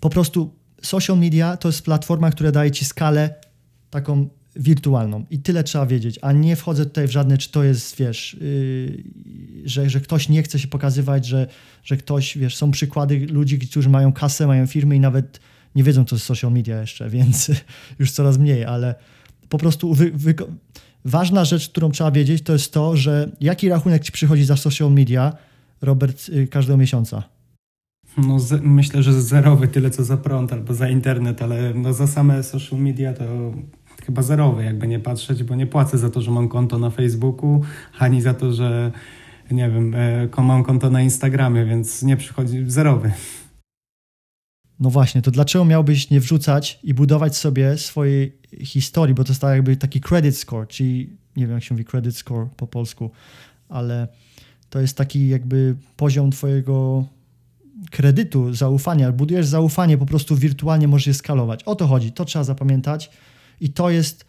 [0.01, 3.35] Po prostu social media to jest platforma, która daje ci skalę
[3.90, 7.97] taką wirtualną i tyle trzeba wiedzieć, a nie wchodzę tutaj w żadne, czy to jest,
[7.97, 9.05] wiesz, yy,
[9.64, 11.47] że, że ktoś nie chce się pokazywać, że,
[11.85, 15.40] że ktoś, wiesz, są przykłady ludzi, którzy mają kasę, mają firmy i nawet
[15.75, 17.51] nie wiedzą, co jest social media jeszcze, więc
[17.99, 18.94] już coraz mniej, ale
[19.49, 20.35] po prostu wy, wy,
[21.05, 24.93] Ważna rzecz, którą trzeba wiedzieć, to jest to, że jaki rachunek ci przychodzi za social
[24.93, 25.33] media,
[25.83, 27.23] Robert, y, każdego miesiąca?
[28.19, 32.07] No, z, myślę, że zerowy, tyle co za prąd albo za internet, ale no, za
[32.07, 33.25] same social media to
[34.07, 37.62] chyba zerowy, jakby nie patrzeć, bo nie płacę za to, że mam konto na Facebooku,
[37.99, 38.93] ani za to, że
[39.51, 43.12] nie wiem, e, mam konto na Instagramie, więc nie przychodzi zerowy.
[44.81, 49.41] No właśnie, to dlaczego miałbyś nie wrzucać i budować sobie swojej historii, bo to jest
[49.41, 53.11] tak jakby taki credit score, czyli nie wiem jak się mówi credit score po polsku,
[53.69, 54.09] ale
[54.71, 57.05] to jest taki jakby poziom twojego
[57.91, 59.13] kredytu, zaufania.
[59.13, 61.63] Budujesz zaufanie, po prostu wirtualnie możesz je skalować.
[61.63, 63.11] O to chodzi, to trzeba zapamiętać
[63.61, 64.25] i to jest,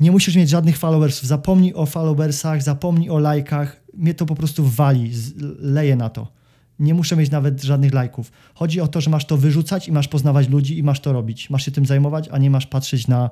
[0.00, 4.64] nie musisz mieć żadnych followersów, zapomnij o followersach, zapomnij o lajkach, mnie to po prostu
[4.64, 5.12] wali,
[5.58, 6.32] leje na to.
[6.78, 8.32] Nie muszę mieć nawet żadnych lajków.
[8.54, 11.50] Chodzi o to, że masz to wyrzucać i masz poznawać ludzi i masz to robić.
[11.50, 13.30] Masz się tym zajmować, a nie masz patrzeć na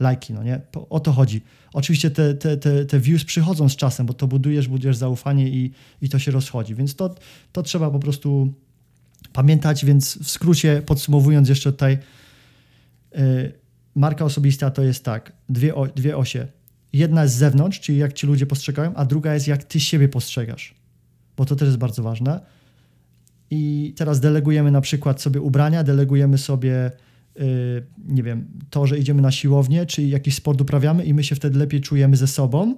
[0.00, 0.60] lajki, no nie?
[0.90, 1.42] O to chodzi.
[1.72, 5.72] Oczywiście te, te, te, te views przychodzą z czasem, bo to budujesz, budujesz zaufanie i,
[6.02, 7.14] i to się rozchodzi, więc to,
[7.52, 8.54] to trzeba po prostu
[9.32, 11.98] pamiętać, więc w skrócie podsumowując jeszcze tutaj
[13.14, 13.52] yy,
[13.94, 16.46] marka osobista to jest tak, dwie, o, dwie osie.
[16.92, 20.08] Jedna jest z zewnątrz, czyli jak ci ludzie postrzegają, a druga jest jak ty siebie
[20.08, 20.74] postrzegasz,
[21.36, 22.40] bo to też jest bardzo ważne.
[23.50, 26.90] I teraz delegujemy na przykład sobie ubrania, delegujemy sobie
[27.40, 31.34] Y, nie wiem, to, że idziemy na siłownię, czy jakiś sport uprawiamy i my się
[31.34, 32.76] wtedy lepiej czujemy ze sobą,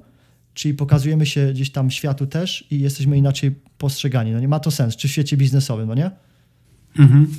[0.55, 4.33] czyli pokazujemy się gdzieś tam światu też i jesteśmy inaczej postrzegani.
[4.33, 6.11] No nie ma to sens, czy w świecie biznesowym, no nie?
[6.98, 7.35] Mhm.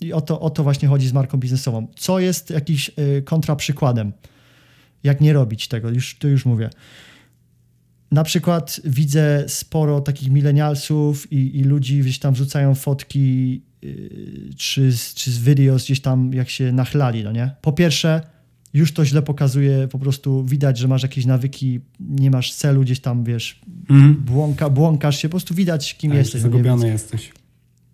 [0.00, 1.86] I o to, o to właśnie chodzi z marką biznesową.
[1.96, 4.12] Co jest jakiś y, kontraprzykładem?
[5.02, 5.90] Jak nie robić tego?
[5.90, 6.70] Już, to już mówię.
[8.10, 14.92] Na przykład widzę sporo takich milenialsów i, i ludzi gdzieś tam wrzucają fotki Y, czy,
[15.14, 17.50] czy z videos gdzieś tam jak się nachlali, no nie?
[17.60, 18.20] Po pierwsze,
[18.74, 23.00] już to źle pokazuje, po prostu widać, że masz jakieś nawyki, nie masz celu gdzieś
[23.00, 24.14] tam, wiesz, mm.
[24.14, 26.42] błąka, błąkasz się, po prostu widać, kim tak, jesteś.
[26.42, 27.32] No zagubiony no jesteś.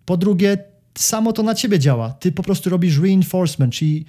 [0.05, 0.57] Po drugie,
[0.97, 2.09] samo to na ciebie działa.
[2.09, 4.05] Ty po prostu robisz reinforcement, czyli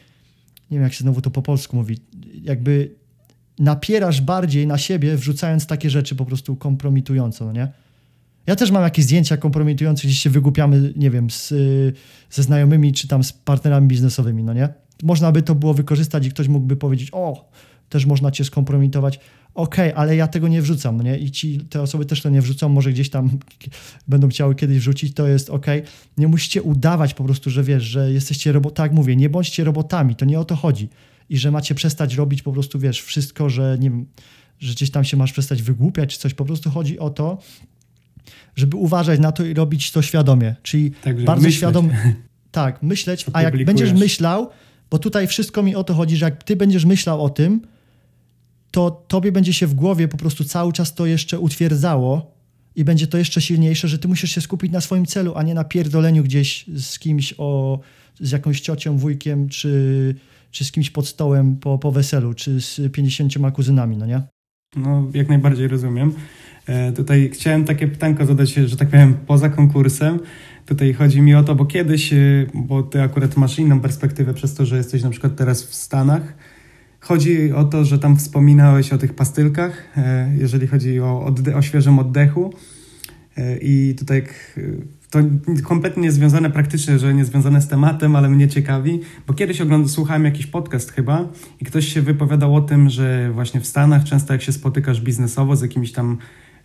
[0.70, 1.98] nie wiem, jak się znowu to po polsku mówi,
[2.42, 2.94] jakby
[3.58, 7.68] napierasz bardziej na siebie, wrzucając takie rzeczy po prostu kompromitujące, no nie?
[8.46, 11.54] Ja też mam jakieś zdjęcia kompromitujące, gdzie się wygłupiamy, nie wiem, z,
[12.30, 14.68] ze znajomymi czy tam z partnerami biznesowymi, no nie?
[15.02, 17.50] Można by to było wykorzystać i ktoś mógłby powiedzieć, o,
[17.88, 19.20] też można cię skompromitować.
[19.54, 21.18] Okej, okay, ale ja tego nie wrzucam, no nie?
[21.18, 23.30] I ci, te osoby też to nie wrzucą, może gdzieś tam
[24.08, 25.66] będą chciały kiedyś wrzucić, to jest ok.
[26.18, 30.16] Nie musicie udawać po prostu, że wiesz, że jesteście robotami, tak mówię, nie bądźcie robotami,
[30.16, 30.88] to nie o to chodzi.
[31.30, 34.06] I że macie przestać robić po prostu, wiesz, wszystko, że nie wiem,
[34.58, 36.34] że gdzieś tam się masz przestać wygłupiać czy coś.
[36.34, 37.38] Po prostu chodzi o to,
[38.56, 40.54] żeby uważać na to i robić to świadomie.
[40.62, 41.96] Czyli Także bardzo świadomie.
[42.50, 44.50] Tak, myśleć, a jak będziesz myślał,
[44.90, 47.60] bo tutaj wszystko mi o to chodzi, że jak ty będziesz myślał o tym,
[48.70, 52.34] to tobie będzie się w głowie po prostu cały czas to jeszcze utwierdzało
[52.76, 55.54] i będzie to jeszcze silniejsze, że ty musisz się skupić na swoim celu, a nie
[55.54, 57.80] na pierdoleniu gdzieś z kimś o,
[58.20, 60.14] z jakąś ciocią, wujkiem, czy,
[60.56, 64.22] czy z kimś pod stołem po, po weselu, czy z pięćdziesięcioma kuzynami, no nie?
[64.76, 66.12] No, jak najbardziej rozumiem.
[66.66, 70.20] E, tutaj chciałem takie pytanko zadać, że tak powiem, poza konkursem.
[70.66, 72.16] Tutaj chodzi mi o to, bo kiedyś, e,
[72.54, 76.34] bo ty akurat masz inną perspektywę przez to, że jesteś na przykład teraz w Stanach.
[77.00, 81.62] Chodzi o to, że tam wspominałeś o tych pastylkach, e, jeżeli chodzi o, odde- o
[81.62, 82.52] świeżym oddechu.
[83.62, 84.24] I tutaj
[85.22, 90.24] to kompletnie niezwiązane praktycznie, że niezwiązane z tematem, ale mnie ciekawi, bo kiedyś oglądałem, słuchałem
[90.24, 91.28] jakiś podcast chyba
[91.60, 95.56] i ktoś się wypowiadał o tym, że właśnie w Stanach często jak się spotykasz biznesowo
[95.56, 96.18] z jakimiś tam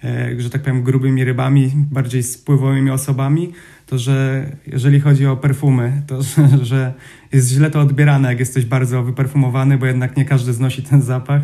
[0.03, 3.53] E, że tak powiem, grubymi rybami, bardziej spływowymi osobami,
[3.85, 6.19] to że jeżeli chodzi o perfumy, to
[6.71, 6.93] że
[7.31, 11.41] jest źle to odbierane, jak jesteś bardzo wyperfumowany, bo jednak nie każdy znosi ten zapach.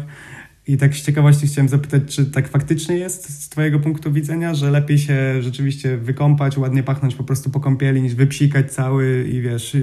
[0.68, 4.72] I tak z ciekawości chciałem zapytać, czy tak faktycznie jest z Twojego punktu widzenia, że
[4.72, 9.78] lepiej się rzeczywiście wykąpać, ładnie pachnąć po prostu po kąpieli, niż wypsikać cały i wiesz,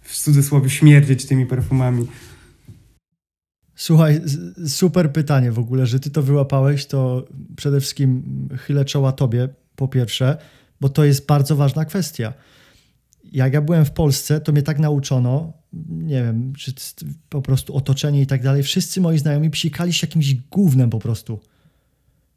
[0.00, 2.06] w cudzysłowie śmierdzieć tymi perfumami.
[3.74, 4.20] Słuchaj,
[4.66, 8.22] super pytanie w ogóle, że ty to wyłapałeś, to przede wszystkim
[8.58, 10.36] chylę czoła tobie, po pierwsze,
[10.80, 12.32] bo to jest bardzo ważna kwestia.
[13.32, 16.72] Jak ja byłem w Polsce, to mnie tak nauczono, nie wiem, czy
[17.28, 21.40] po prostu otoczenie i tak dalej, wszyscy moi znajomi psikali się jakimś gównem po prostu.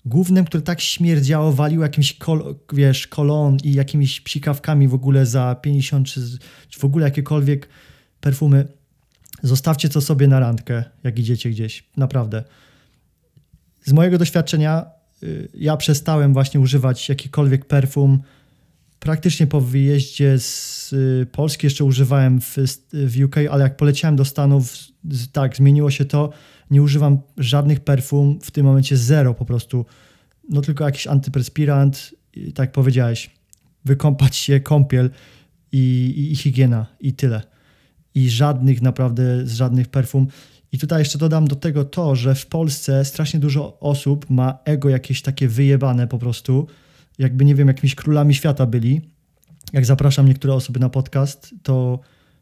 [0.06, 5.56] Gównem, które tak śmierdziało, walił jakimś, kol, wiesz, kolon i jakimiś psikawkami w ogóle za
[5.56, 6.22] 50 czy,
[6.70, 7.70] czy w ogóle jakiekolwiek
[8.22, 8.68] perfumy
[9.44, 11.84] Zostawcie to sobie na randkę, jak idziecie gdzieś.
[11.98, 12.44] Naprawdę.
[13.86, 14.86] Z mojego doświadczenia
[15.24, 18.22] y, ja przestałem właśnie używać jakikolwiek perfum.
[19.04, 22.58] Praktycznie po wyjeździe z y, Polski jeszcze używałem w,
[22.94, 24.74] w UK, ale jak poleciałem do Stanów,
[25.32, 26.30] tak, zmieniło się to.
[26.72, 29.86] Nie używam żadnych perfum, w tym momencie zero po prostu.
[30.50, 32.16] No tylko jakiś antyperspirant,
[32.56, 33.30] tak powiedziałeś,
[33.86, 35.10] wykąpać się, kąpiel
[35.72, 37.42] i, i, i higiena i tyle
[38.16, 40.28] i żadnych naprawdę, z żadnych perfum.
[40.72, 44.90] I tutaj jeszcze dodam do tego to, że w Polsce strasznie dużo osób ma ego
[44.90, 46.68] jakieś takie wyjebane po prostu,
[47.20, 49.02] jakby nie wiem, jakimiś królami świata byli.
[49.74, 52.00] Jak zapraszam niektóre osoby na podcast, to,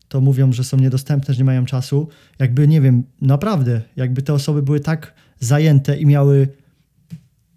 [0.08, 2.08] to mówią, że są niedostępne, że nie mają czasu.
[2.40, 6.48] Jakby, nie wiem, naprawdę, jakby te osoby były tak zajęte i miały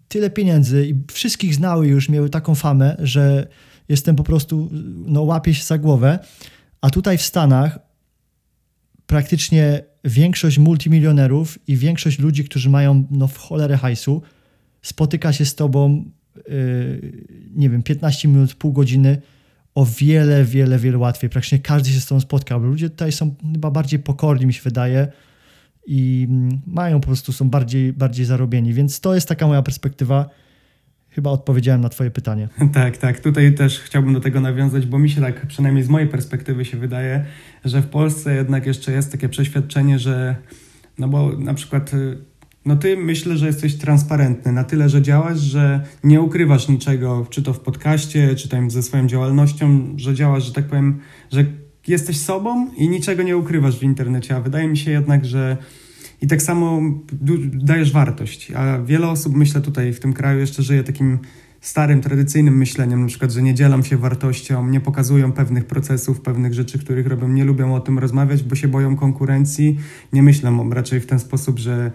[0.08, 3.46] tyle pieniędzy i wszystkich znały już, miały taką famę, że
[3.88, 4.70] jestem po prostu,
[5.06, 6.18] no łapię się za głowę.
[6.80, 7.78] A tutaj w Stanach
[9.06, 14.22] praktycznie większość multimilionerów i większość ludzi, którzy mają no, w cholerę hajsu,
[14.82, 16.04] spotyka się z tobą,
[17.54, 19.20] nie wiem, 15 minut, pół godziny
[19.74, 21.30] o wiele, wiele, wiele łatwiej.
[21.30, 22.60] Praktycznie każdy się z tobą spotkał.
[22.60, 25.08] Ludzie tutaj są chyba bardziej pokorni, mi się wydaje,
[25.86, 26.28] i
[26.66, 28.72] mają po prostu, są bardziej, bardziej zarobieni.
[28.72, 30.30] Więc to jest taka moja perspektywa
[31.14, 32.48] Chyba odpowiedziałem na Twoje pytanie.
[32.72, 33.20] Tak, tak.
[33.20, 36.76] Tutaj też chciałbym do tego nawiązać, bo mi się tak, przynajmniej z mojej perspektywy się
[36.76, 37.24] wydaje,
[37.64, 40.36] że w Polsce jednak jeszcze jest takie przeświadczenie, że
[40.98, 42.18] no bo na przykład y,
[42.64, 44.52] no ty myślę, że jesteś transparentny.
[44.52, 48.82] Na tyle, że działasz, że nie ukrywasz niczego, czy to w podcaście, czy tam ze
[48.82, 51.00] swoją działalnością, że działasz, że tak powiem,
[51.32, 51.44] że
[51.86, 55.56] jesteś sobą i niczego nie ukrywasz w internecie, a wydaje mi się jednak, że
[56.22, 56.82] i tak samo
[57.52, 58.52] dajesz wartość.
[58.52, 61.18] A wiele osób, myślę tutaj w tym kraju, jeszcze żyje takim
[61.60, 66.54] starym, tradycyjnym myśleniem, na przykład, że nie dzielą się wartością, nie pokazują pewnych procesów, pewnych
[66.54, 69.78] rzeczy, których robią, nie lubią o tym rozmawiać, bo się boją konkurencji,
[70.12, 71.92] nie myślą raczej w ten sposób, że,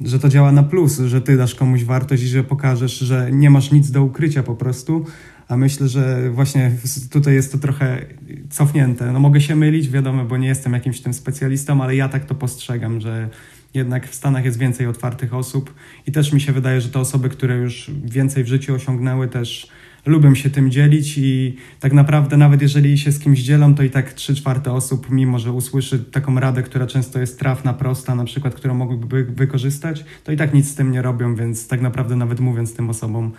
[0.00, 3.50] że to działa na plus, że ty dasz komuś wartość i że pokażesz, że nie
[3.50, 5.06] masz nic do ukrycia po prostu,
[5.48, 6.72] a myślę, że właśnie
[7.10, 8.06] tutaj jest to trochę
[8.50, 9.12] cofnięte.
[9.12, 12.34] No mogę się mylić, wiadomo, bo nie jestem jakimś tym specjalistą, ale ja tak to
[12.34, 13.28] postrzegam, że
[13.74, 15.74] jednak w Stanach jest więcej otwartych osób
[16.06, 19.68] i też mi się wydaje, że te osoby, które już więcej w życiu osiągnęły, też
[20.06, 23.90] lubią się tym dzielić i tak naprawdę nawet jeżeli się z kimś dzielą, to i
[23.90, 28.24] tak trzy czwarte osób, mimo że usłyszy taką radę, która często jest trafna, prosta, na
[28.24, 32.16] przykład, którą mogłyby wykorzystać, to i tak nic z tym nie robią, więc tak naprawdę
[32.16, 33.32] nawet mówiąc tym osobom,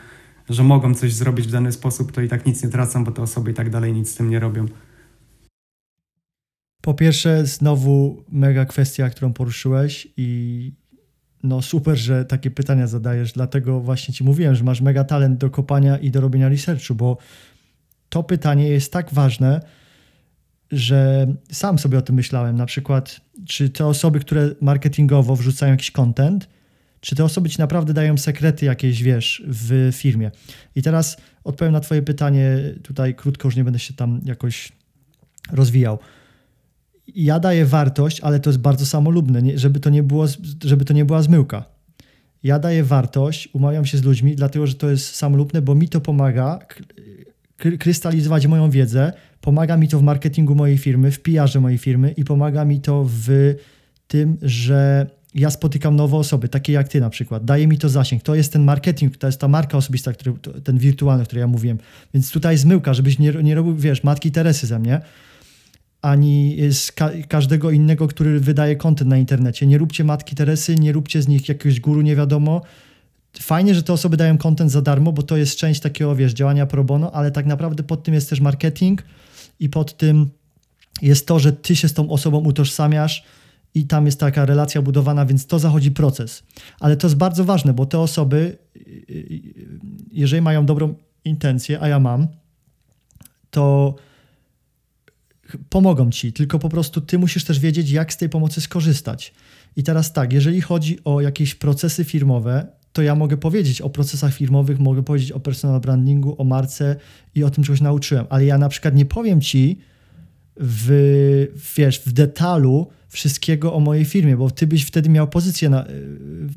[0.49, 3.21] że mogą coś zrobić w dany sposób, to i tak nic nie tracą, bo te
[3.21, 4.65] osoby i tak dalej nic z tym nie robią.
[6.81, 10.71] Po pierwsze, znowu mega kwestia, którą poruszyłeś i
[11.45, 15.49] no super, że takie pytania zadajesz, dlatego właśnie ci mówiłem, że masz mega talent do
[15.49, 17.17] kopania i do robienia researchu, bo
[18.09, 19.61] to pytanie jest tak ważne,
[20.71, 22.55] że sam sobie o tym myślałem.
[22.55, 26.47] Na przykład, czy te osoby, które marketingowo wrzucają jakiś content,
[27.05, 30.31] Czy te osoby ci naprawdę dają sekrety jakieś, wiesz, w firmie?
[30.75, 34.71] I teraz odpowiem na twoje pytanie tutaj krótko, już nie będę się tam jakoś
[35.51, 35.99] rozwijał.
[37.07, 40.25] Ja daję wartość, ale to jest bardzo samolubne, nie, żeby, to nie było,
[40.63, 41.65] żeby to nie była zmyłka.
[42.43, 46.01] Ja daję wartość, umawiam się z ludźmi, dlatego że to jest samolubne, bo mi to
[46.01, 46.59] pomaga
[47.57, 52.23] krystalizować moją wiedzę, pomaga mi to w marketingu mojej firmy, w PR mojej firmy i
[52.23, 53.55] pomaga mi to w
[54.07, 57.45] tym, że ja spotykam nowe osoby, takie jak ty na przykład.
[57.45, 58.23] Daje mi to zasięg.
[58.23, 61.47] To jest ten marketing, to jest ta marka osobista, który, ten wirtualny, o której ja
[61.47, 61.77] mówiłem.
[62.13, 65.01] Więc tutaj zmyłka, żebyś nie, nie robił, wiesz, matki Teresy ze mnie,
[66.05, 69.67] ani z ka każdego innego, który wydaje kontent na internecie.
[69.67, 72.61] Nie róbcie matki Teresy, nie róbcie z nich jakiegoś guru, nie wiadomo.
[73.39, 76.65] Fajnie, że te osoby dają kontent za darmo, bo to jest część takiego, wiesz, działania
[76.65, 79.03] pro bono, ale tak naprawdę pod tym jest też marketing
[79.59, 80.29] i pod tym
[81.01, 83.23] jest to, że ty się z tą osobą utożsamiasz,
[83.75, 86.43] i tam jest taka relacja budowana, więc to zachodzi proces.
[86.79, 88.57] Ale to jest bardzo ważne, bo te osoby,
[90.11, 92.27] jeżeli mają dobrą intencję, a ja mam,
[93.49, 93.95] to
[95.69, 99.33] pomogą ci, tylko po prostu ty musisz też wiedzieć, jak z tej pomocy skorzystać.
[99.75, 104.33] I teraz tak, jeżeli chodzi o jakieś procesy firmowe, to ja mogę powiedzieć o procesach
[104.33, 106.95] firmowych, mogę powiedzieć o personal brandingu, o marce
[107.35, 109.79] i o tym czegoś nauczyłem, ale ja na przykład nie powiem ci
[110.57, 115.85] w, wiesz, w detalu, wszystkiego o mojej firmie, bo ty byś wtedy miał pozycję, na,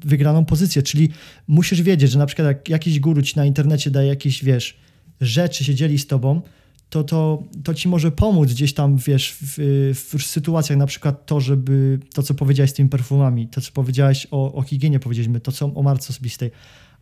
[0.05, 1.09] wygraną pozycję, czyli
[1.49, 4.77] musisz wiedzieć, że na przykład jak jakiś guru ci na internecie daje jakieś, wiesz,
[5.21, 6.43] rzeczy, się dzieli z tobą,
[6.91, 11.41] to, to, to ci może pomóc gdzieś tam, wiesz, w, w, sytuacjach, na przykład to,
[11.41, 15.53] żeby, to co powiedziałeś z tymi perfumami, to co powiedziałeś o, o higienie, powiedzieliśmy, to
[15.53, 16.51] co o marce osobistej,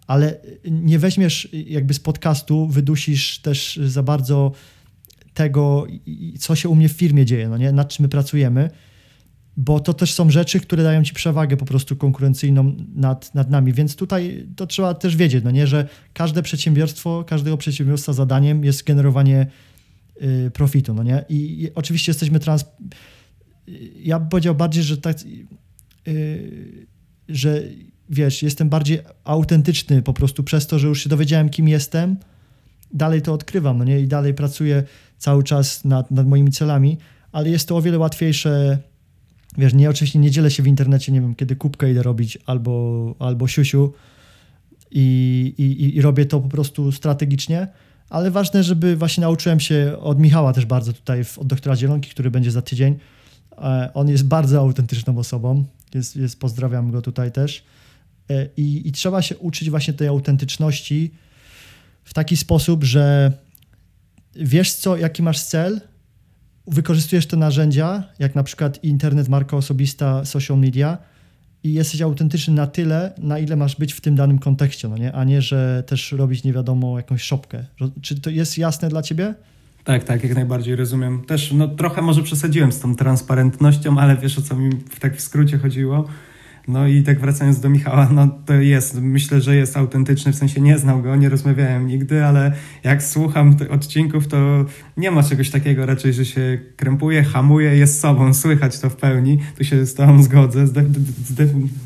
[0.07, 4.53] ale nie weźmiesz jakby z podcastu, wydusisz też za bardzo
[5.35, 5.87] tego,
[6.39, 7.73] co się u mnie w firmie dzieje, no nie?
[7.73, 8.71] nad czym my pracujemy,
[9.57, 13.73] bo to też są rzeczy, które dają ci przewagę po prostu konkurencyjną nad, nad nami,
[13.73, 18.85] więc tutaj to trzeba też wiedzieć, no nie, że każde przedsiębiorstwo, każdego przedsiębiorstwa zadaniem jest
[18.85, 19.47] generowanie
[20.53, 22.65] profitu, no nie, I, i oczywiście jesteśmy trans...
[24.03, 25.17] Ja bym powiedział bardziej, że tak,
[26.09, 26.87] y,
[27.29, 27.63] że
[28.11, 32.17] wiesz, jestem bardziej autentyczny po prostu przez to, że już się dowiedziałem, kim jestem,
[32.93, 34.83] dalej to odkrywam, no nie, i dalej pracuję
[35.19, 36.99] cały czas nad, nad moimi celami,
[37.33, 38.79] ale jest to o wiele łatwiejsze
[39.59, 43.15] Wiesz, nie, oczywiście nie dzielę się w internecie, nie wiem, kiedy kubkę idę robić albo,
[43.19, 43.93] albo siusiu
[44.91, 47.69] i, i, i robię to po prostu strategicznie,
[48.11, 52.31] ale ważne, żeby właśnie nauczyłem się od Michała też bardzo tutaj, od doktora Zielonki, który
[52.31, 52.99] będzie za tydzień.
[53.59, 55.65] E, on jest bardzo autentyczną osobą,
[55.95, 57.65] jest, jest, pozdrawiam go tutaj też.
[58.31, 61.15] E, I, I trzeba się uczyć właśnie tej autentyczności
[62.05, 63.33] w taki sposób, że
[64.35, 65.81] wiesz co, jaki masz cel,
[66.67, 70.99] wykorzystujesz te narzędzia, jak na przykład internet, marka osobista, social media
[71.67, 75.13] i jesteś autentyczny na tyle, na ile masz być w tym danym kontekście, no nie?
[75.13, 77.65] a nie, że też robić nie wiadomo jakąś szopkę.
[78.03, 79.35] Czy to jest jasne dla ciebie?
[79.85, 81.25] Tak, tak, jak najbardziej rozumiem.
[81.25, 85.17] Też no, trochę może przesadziłem z tą transparentnością, ale wiesz o co mi w tak
[85.17, 86.09] w skrócie chodziło.
[86.69, 90.61] No i tak wracając do Michała, no to jest, myślę, że jest autentyczny, w sensie
[90.61, 92.53] nie znał go, nie rozmawiałem nigdy, ale
[92.85, 94.65] jak słucham odcinków, to
[94.97, 99.39] nie ma czegoś takiego raczej, że się krępuje, hamuje, jest sobą, słychać to w pełni,
[99.59, 100.67] tu się z tobą zgodzę,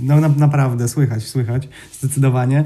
[0.00, 2.64] no naprawdę, słychać, słychać, zdecydowanie.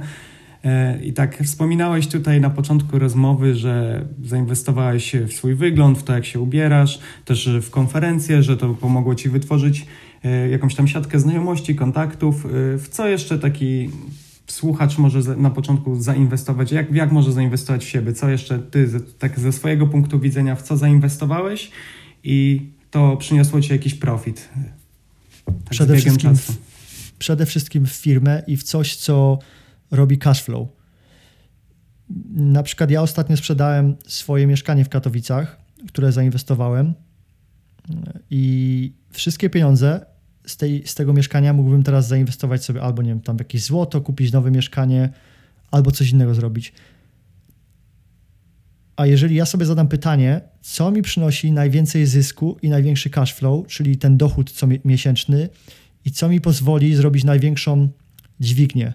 [0.65, 6.13] E, I tak wspominałeś tutaj na początku rozmowy, że zainwestowałeś w swój wygląd, w to,
[6.13, 9.87] jak się ubierasz, też w konferencję, że to pomogło ci wytworzyć
[10.51, 12.47] jakąś tam siatkę znajomości, kontaktów.
[12.47, 13.91] E, w co jeszcze taki
[14.47, 16.73] słuchacz może na początku zainwestować?
[16.73, 18.13] Jak, jak może zainwestować w siebie?
[18.13, 21.71] Co jeszcze ty tak ze swojego punktu widzenia, w co zainwestowałeś
[22.25, 24.49] i to przyniosło ci jakiś profit?
[25.45, 26.59] Tak przede, wszystkim w,
[27.19, 29.39] przede wszystkim w firmę i w coś, co
[29.91, 30.69] robi cash flow.
[32.31, 36.95] Na przykład ja ostatnio sprzedałem swoje mieszkanie w Katowicach, które zainwestowałem
[38.31, 40.14] i wszystkie pieniądze
[40.47, 44.01] z, tej, z tego mieszkania mógłbym teraz zainwestować sobie albo, nie wiem, tam jakieś złoto,
[44.01, 45.11] kupić nowe mieszkanie,
[45.71, 46.73] albo coś innego zrobić.
[48.97, 53.67] A jeżeli ja sobie zadam pytanie, co mi przynosi najwięcej zysku i największy cash flow,
[53.67, 55.49] czyli ten dochód co miesięczny
[56.05, 57.89] i co mi pozwoli zrobić największą
[58.41, 58.93] dźwignię,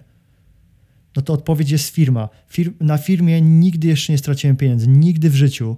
[1.16, 2.28] no to odpowiedź jest firma.
[2.48, 5.76] Fir na firmie nigdy jeszcze nie straciłem pieniędzy, nigdy w życiu.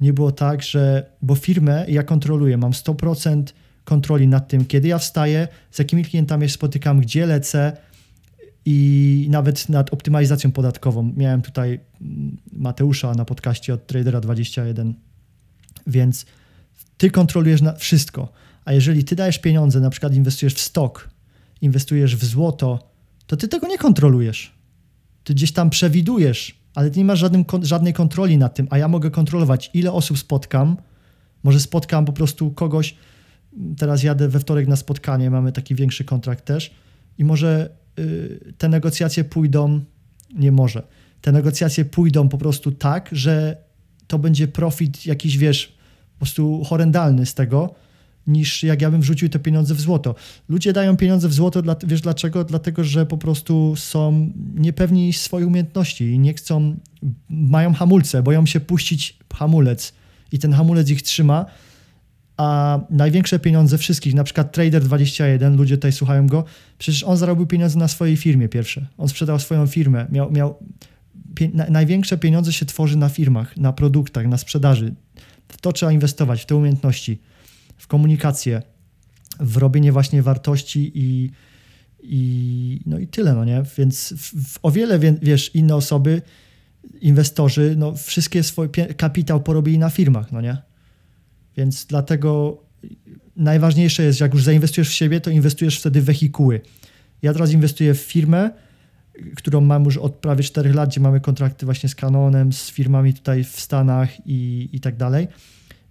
[0.00, 3.42] Nie było tak, że, bo firmę ja kontroluję, mam 100%
[3.90, 7.76] kontroli nad tym, kiedy ja wstaję, z jakimi klientami się spotykam, gdzie lecę
[8.64, 11.12] i nawet nad optymalizacją podatkową.
[11.16, 14.92] Miałem tutaj mm, Mateusza na podcaście od Tradera21,
[15.86, 16.26] więc
[16.98, 18.32] ty kontrolujesz wszystko.
[18.64, 21.10] A jeżeli ty dajesz pieniądze, na przykład inwestujesz w stok,
[21.60, 22.90] inwestujesz w złoto,
[23.26, 24.52] to ty tego nie kontrolujesz.
[25.24, 28.88] Ty gdzieś tam przewidujesz, ale ty nie masz żadnym, żadnej kontroli nad tym, a ja
[28.88, 30.76] mogę kontrolować, ile osób spotkam.
[31.42, 32.96] Może spotkam po prostu kogoś.
[33.78, 36.70] Teraz jadę we wtorek na spotkanie, mamy taki większy kontrakt też,
[37.18, 39.80] i może y, te negocjacje pójdą,
[40.34, 40.82] nie może.
[41.20, 43.56] Te negocjacje pójdą po prostu tak, że
[44.06, 45.78] to będzie profit jakiś, wiesz,
[46.12, 47.74] po prostu horrendalny z tego,
[48.26, 50.14] niż jak ja bym wrzucił te pieniądze w złoto.
[50.48, 52.44] Ludzie dają pieniądze w złoto, dla, wiesz dlaczego?
[52.44, 56.76] Dlatego, że po prostu są niepewni swoich umiejętności i nie chcą,
[57.28, 59.92] mają hamulce, boją się puścić hamulec
[60.32, 61.46] i ten hamulec ich trzyma,
[62.40, 66.44] a największe pieniądze wszystkich, na przykład Trader21, ludzie tutaj słuchają go,
[66.78, 68.86] przecież on zarobił pieniądze na swojej firmie pierwsze.
[68.98, 70.58] On sprzedał swoją firmę, miał, miał
[71.34, 74.94] pie, na, największe pieniądze się tworzy na firmach, na produktach, na sprzedaży.
[75.48, 77.20] W to trzeba inwestować, w te umiejętności
[77.76, 78.62] w komunikację,
[79.40, 81.30] w robienie właśnie wartości i,
[82.02, 83.62] i, no i tyle, no nie?
[83.78, 86.22] Więc w, w o wiele, wiesz, inne osoby,
[87.00, 90.69] inwestorzy, no wszystkie swój kapitał porobili na firmach, no nie?
[91.56, 92.62] Więc dlatego
[93.36, 96.60] najważniejsze jest, jak już zainwestujesz w siebie, to inwestujesz wtedy w wehikuły.
[97.22, 98.50] Ja teraz inwestuję w firmę,
[99.36, 103.14] którą mam już od prawie 4 lat, gdzie mamy kontrakty właśnie z Canonem, z firmami
[103.14, 105.28] tutaj w Stanach i, i tak dalej.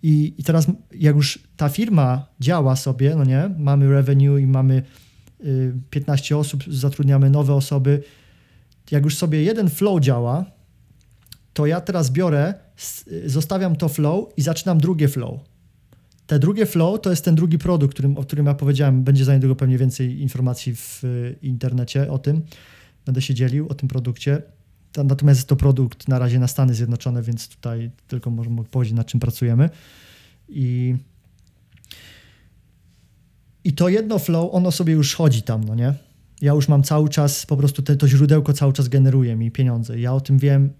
[0.03, 4.83] I, I teraz, jak już ta firma działa sobie, no nie, mamy revenue i mamy
[5.45, 8.03] y, 15 osób, zatrudniamy nowe osoby.
[8.91, 10.45] Jak już sobie jeden flow działa,
[11.59, 12.53] to ja teraz biorę,
[13.25, 15.39] zostawiam to flow i zaczynam drugie flow.
[16.27, 19.03] Te drugie flow to jest ten drugi produkt, którym, o którym ja powiedziałem.
[19.03, 22.41] Będzie za niedługo pewnie więcej informacji w y, internecie o tym.
[23.05, 24.41] Będę się dzielił o tym produkcie.
[24.97, 29.07] Natomiast jest to produkt na razie na Stany Zjednoczone, więc tutaj tylko możemy powiedzieć, nad
[29.07, 29.69] czym pracujemy.
[30.49, 30.95] I,
[33.63, 35.93] i to jedno flow, ono sobie już chodzi tam, no nie?
[36.41, 39.99] Ja już mam cały czas, po prostu te, to źródełko cały czas generuje mi pieniądze.
[39.99, 40.73] Ja o tym wiem.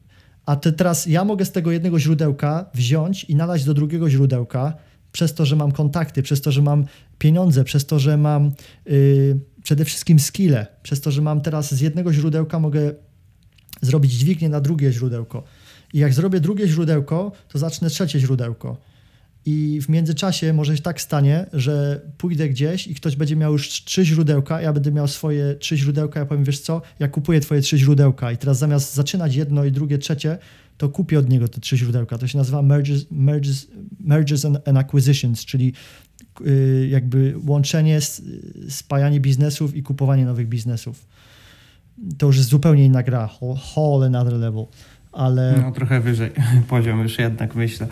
[0.49, 4.73] A te, teraz ja mogę z tego jednego źródełka wziąć i nadać do drugiego źródełka,
[5.11, 6.85] przez to, że mam kontakty, przez to, że mam
[7.17, 8.51] pieniądze, przez to, że mam
[8.85, 12.93] yy, przede wszystkim skille, przez to, że mam teraz z jednego źródełka mogę
[13.81, 15.43] zrobić dźwignię na drugie źródełko.
[15.93, 18.77] I jak zrobię drugie źródełko, to zacznę trzecie źródełko.
[19.49, 23.69] I w międzyczasie może się tak stanie, że pójdę gdzieś i ktoś będzie miał już
[23.69, 27.61] trzy źródełka, ja będę miał swoje trzy źródełka, ja powiem, wiesz co, ja kupuję twoje
[27.61, 30.37] trzy źródełka i teraz zamiast zaczynać jedno i drugie, trzecie,
[30.77, 32.17] to kupię od niego te trzy źródełka.
[32.17, 33.67] To się nazywa mergers, mergers,
[33.99, 35.73] mergers and, acquisitions, czyli
[36.41, 37.99] yy, jakby łączenie,
[38.69, 41.07] spajanie biznesów i kupowanie nowych biznesów
[42.17, 43.29] to już jest zupełnie inna gra,
[43.75, 44.65] whole another level,
[45.11, 45.61] ale...
[45.61, 46.31] No trochę wyżej
[46.69, 47.87] poziom już jednak myślę.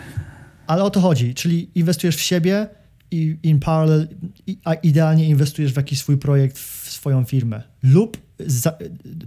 [0.67, 2.67] Ale o to chodzi, czyli inwestujesz w siebie
[3.11, 4.07] i in parallel,
[4.63, 7.63] a idealnie inwestujesz w jakiś swój projekt, w swoją firmę.
[7.83, 8.77] Lub za,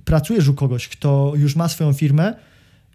[0.05, 2.35] pracujesz u kogoś, kto już ma swoją firmę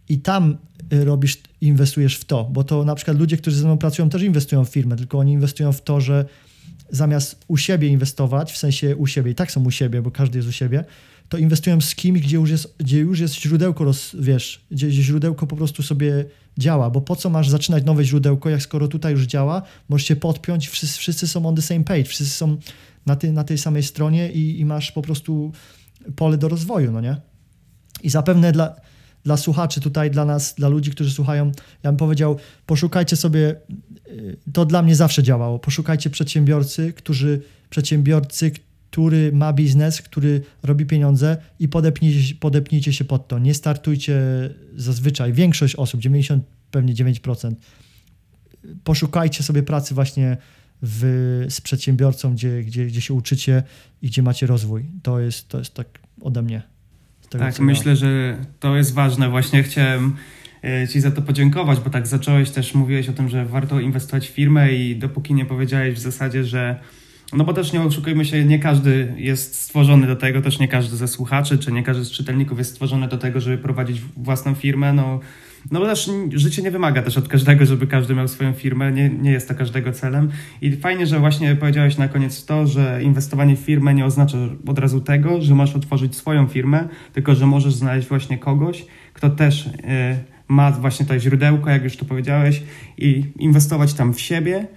[0.10, 0.58] i tam
[0.92, 4.66] robisz, inwestujesz w to, bo to na przykład ludzie, którzy ze mną pracują, też inwestują
[4.66, 6.26] w firmę, tylko oni inwestują w to, że
[6.90, 10.40] zamiast u siebie inwestować, w sensie u siebie, i tak są u siebie, bo każdy
[10.40, 10.86] jest u siebie,
[11.30, 15.04] to inwestują z kimś, gdzie już jest, gdzie już jest źródełko, roz, wiesz, gdzie, gdzie
[15.04, 16.26] źródełko po prostu sobie
[16.58, 20.16] działa, bo po co masz zaczynać nowe źródełko, jak skoro tutaj już działa, możesz się
[20.16, 22.58] podpiąć, wszyscy, wszyscy są on the same page, wszyscy są
[23.06, 25.52] na, ty, na tej samej stronie i, i masz po prostu
[26.16, 27.18] pole do rozwoju, no nie?
[28.04, 28.76] I zapewne dla,
[29.24, 31.52] dla słuchaczy tutaj, dla nas, dla ludzi, którzy słuchają,
[31.84, 33.56] ja bym powiedział, poszukajcie sobie,
[34.08, 38.52] y, to dla mnie zawsze działało, poszukajcie przedsiębiorcy, którzy, przedsiębiorcy,
[38.96, 43.40] który ma biznes, który robi pieniądze i podepnijcie, podepnijcie się pod to.
[43.40, 44.20] Nie startujcie
[44.76, 47.54] zazwyczaj, większość osób, 90, pewnie 9%,
[48.84, 50.38] poszukajcie sobie pracy właśnie
[50.82, 53.64] w, z przedsiębiorcą, gdzie, gdzie, gdzie się uczycie
[54.02, 54.86] i gdzie macie rozwój.
[55.04, 55.88] To jest, to jest tak
[56.22, 56.62] ode mnie.
[57.30, 57.96] Tak, myślę, ja...
[57.96, 59.30] że to jest ważne.
[59.30, 60.16] Właśnie chciałem
[60.64, 64.28] e, Ci za to podziękować, bo tak zacząłeś też, mówiłeś o tym, że warto inwestować
[64.28, 66.80] w firmę i dopóki nie powiedziałeś w zasadzie, że
[67.34, 70.98] no bo też nie oszukujmy się, nie każdy jest stworzony do tego, też nie każdy
[70.98, 74.94] ze słuchaczy, czy nie każdy z czytelników jest stworzony do tego, żeby prowadzić własną firmę.
[74.94, 75.20] No,
[75.72, 79.10] no bo też życie nie wymaga też od każdego, żeby każdy miał swoją firmę, nie,
[79.10, 80.30] nie jest to każdego celem.
[80.62, 84.80] I fajnie, że właśnie powiedziałeś na koniec to, że inwestowanie w firmę nie oznacza od
[84.80, 89.66] razu tego, że masz otworzyć swoją firmę, tylko że możesz znaleźć właśnie kogoś, kto też
[89.66, 89.70] y,
[90.48, 92.64] ma właśnie to źródełko, jak już to powiedziałeś,
[92.98, 94.68] i inwestować tam w siebie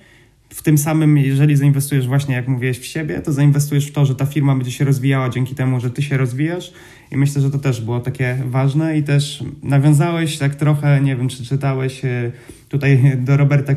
[0.51, 4.15] w tym samym, jeżeli zainwestujesz właśnie, jak mówiłeś, w siebie, to zainwestujesz w to, że
[4.15, 6.73] ta firma będzie się rozwijała dzięki temu, że ty się rozwijasz
[7.11, 11.29] i myślę, że to też było takie ważne i też nawiązałeś tak trochę, nie wiem,
[11.29, 12.33] czy czytałeś e,
[12.69, 13.75] tutaj do Roberta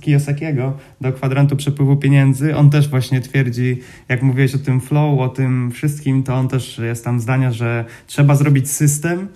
[0.00, 2.56] Kiyosakiego, do kwadrantu przepływu pieniędzy.
[2.56, 6.78] On też właśnie twierdzi, jak mówiłeś o tym flow, o tym wszystkim, to on też
[6.78, 9.28] jest tam zdania, że trzeba zrobić system,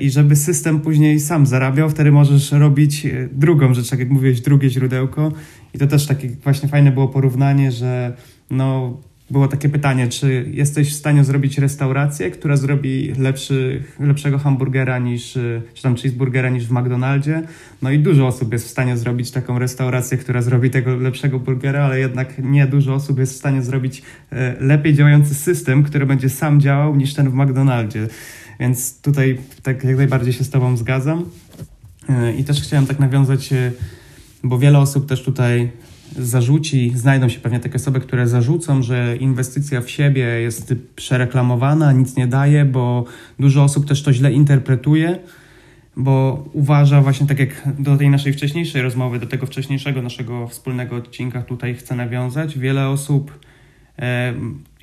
[0.00, 4.40] i żeby system później sam zarabiał, wtedy możesz robić e, drugą rzecz, tak jak mówiłeś,
[4.40, 5.32] drugie źródełko.
[5.74, 8.16] I to też takie właśnie fajne było porównanie, że
[8.50, 8.96] no,
[9.30, 15.32] było takie pytanie, czy jesteś w stanie zrobić restaurację, która zrobi lepszy, lepszego hamburgera niż,
[15.74, 17.42] czy tam cheeseburgera niż w McDonaldzie.
[17.82, 21.84] No i dużo osób jest w stanie zrobić taką restaurację, która zrobi tego lepszego burgera,
[21.84, 24.02] ale jednak nie dużo osób jest w stanie zrobić
[24.32, 28.06] e, lepiej działający system, który będzie sam działał niż ten w McDonaldzie.
[28.60, 31.24] Więc tutaj tak jak najbardziej się z Tobą zgadzam.
[32.08, 33.72] E, I też chciałem tak nawiązać, e,
[34.44, 35.70] bo wiele osób też tutaj
[36.16, 42.16] zarzuci, znajdą się pewnie takie osoby, które zarzucą, że inwestycja w siebie jest przereklamowana, nic
[42.16, 43.04] nie daje, bo
[43.38, 45.18] dużo osób też to źle interpretuje,
[45.96, 50.96] bo uważa właśnie tak jak do tej naszej wcześniejszej rozmowy, do tego wcześniejszego naszego wspólnego
[50.96, 52.58] odcinka tutaj chcę nawiązać.
[52.58, 53.38] Wiele osób
[53.98, 54.34] e,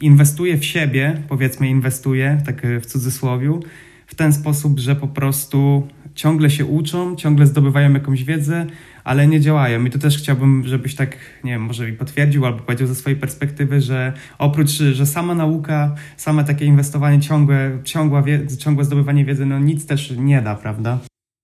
[0.01, 3.63] inwestuje w siebie, powiedzmy inwestuje, tak w cudzysłowiu,
[4.07, 8.65] w ten sposób, że po prostu ciągle się uczą, ciągle zdobywają jakąś wiedzę,
[9.03, 9.85] ale nie działają.
[9.85, 13.19] I to też chciałbym, żebyś tak, nie wiem, może mi potwierdził albo powiedział ze swojej
[13.19, 18.23] perspektywy, że oprócz, że sama nauka, same takie inwestowanie ciągłe, ciągłe,
[18.57, 20.99] ciągłe zdobywanie wiedzy, no nic też nie da, prawda?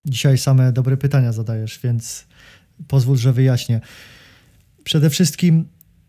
[0.06, 2.28] Dzisiaj same dobre pytania zadajesz, więc
[2.88, 3.82] pozwól, że wyjaśnię.
[4.84, 5.66] Przede wszystkim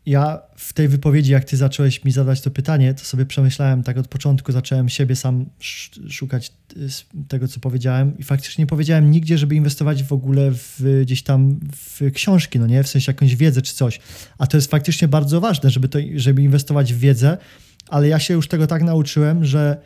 [0.07, 3.99] ja w tej wypowiedzi, jak ty zacząłeś mi zadać to pytanie, to sobie przemyślałem tak
[3.99, 5.47] od początku, zacząłem siebie sam
[6.09, 6.89] szukać y,
[7.29, 11.61] tego, co powiedziałem i faktycznie nie powiedziałem nigdzie, żeby inwestować w ogóle w, gdzieś tam
[11.77, 14.01] w książki, no nie, w sensie jakąś wiedzę czy coś.
[14.39, 17.39] A to jest faktycznie bardzo ważne, żeby, to, żeby inwestować w wiedzę,
[17.89, 19.77] ale ja się już tego tak nauczyłem, że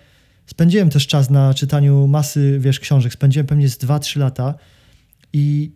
[0.46, 3.12] spędziłem też czas na czytaniu masy, wiesz, książek.
[3.12, 4.54] Spędziłem pewnie z 2-3 lata
[5.32, 5.72] i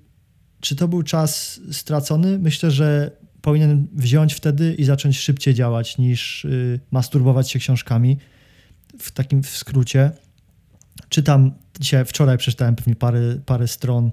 [0.61, 2.39] czy to był czas stracony?
[2.39, 3.11] Myślę, że
[3.43, 8.17] powinien wziąć wtedy i zacząć szybciej działać niż y, masturbować się książkami.
[8.99, 10.11] W takim w skrócie.
[11.09, 14.11] Czytam, dzisiaj, wczoraj przeczytałem pewnie parę, parę stron,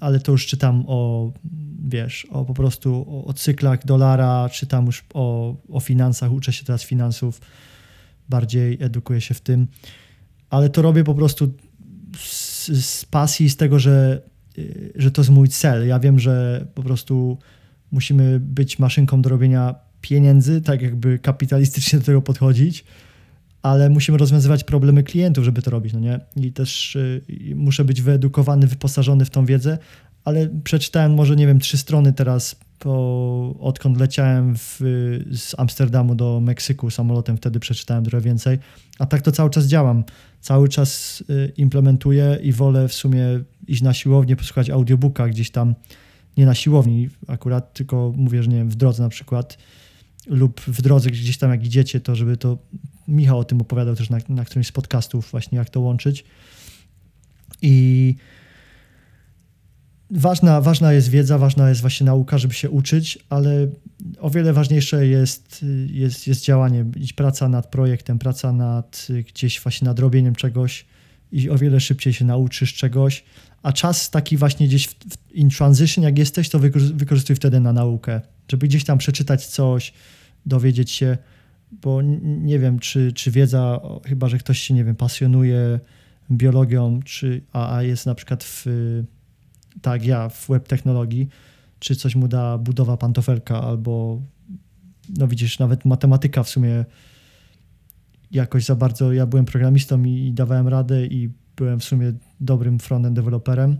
[0.00, 1.32] ale to już czytam o,
[1.88, 6.64] wiesz, o po prostu o, o cyklach dolara, czytam już o, o finansach, uczę się
[6.64, 7.40] teraz finansów,
[8.28, 9.66] bardziej edukuję się w tym,
[10.50, 11.54] ale to robię po prostu
[12.18, 14.22] z, z pasji, z tego, że,
[14.58, 15.86] y, że to jest mój cel.
[15.86, 17.38] Ja wiem, że po prostu
[17.90, 22.84] musimy być maszynką do robienia pieniędzy, tak jakby kapitalistycznie do tego podchodzić,
[23.62, 26.20] ale musimy rozwiązywać problemy klientów, żeby to robić, no nie?
[26.36, 27.22] I też y,
[27.54, 29.78] muszę być wyedukowany, wyposażony w tą wiedzę,
[30.24, 34.80] ale przeczytałem może, nie wiem, trzy strony teraz, po, odkąd leciałem w,
[35.32, 38.58] z Amsterdamu do Meksyku samolotem, wtedy przeczytałem trochę więcej,
[38.98, 40.04] a tak to cały czas działam.
[40.40, 43.22] Cały czas y, implementuję i wolę w sumie
[43.68, 45.74] iść na siłownię, posłuchać audiobooka gdzieś tam,
[46.36, 49.58] nie na siłowni akurat, tylko mówię, że nie wiem, w drodze na przykład
[50.26, 52.58] lub w drodze gdzieś tam jak idziecie, to żeby to
[53.08, 56.24] Michał o tym opowiadał też na, na którymś z podcastów właśnie, jak to łączyć.
[57.62, 58.14] I
[60.10, 63.68] ważna, ważna jest wiedza, ważna jest właśnie nauka, żeby się uczyć, ale
[64.20, 66.84] o wiele ważniejsze jest, jest, jest działanie,
[67.16, 70.86] praca nad projektem, praca nad gdzieś właśnie nad robieniem czegoś
[71.32, 73.24] i o wiele szybciej się nauczysz czegoś,
[73.62, 74.94] a czas taki właśnie gdzieś w,
[75.32, 76.58] in transition, jak jesteś, to
[76.94, 79.92] wykorzystuj wtedy na naukę, żeby gdzieś tam przeczytać coś,
[80.46, 81.18] dowiedzieć się,
[81.72, 85.80] bo nie wiem, czy, czy wiedza, chyba że ktoś się, nie wiem, pasjonuje
[86.30, 88.66] biologią, czy, a, a jest na przykład w,
[89.82, 91.28] tak ja, w web technologii,
[91.78, 94.22] czy coś mu da budowa pantofelka, albo
[95.16, 96.84] no widzisz, nawet matematyka w sumie
[98.30, 102.78] jakoś za bardzo, ja byłem programistą i, i dawałem radę i byłem w sumie dobrym
[102.78, 103.78] frontend deweloperem.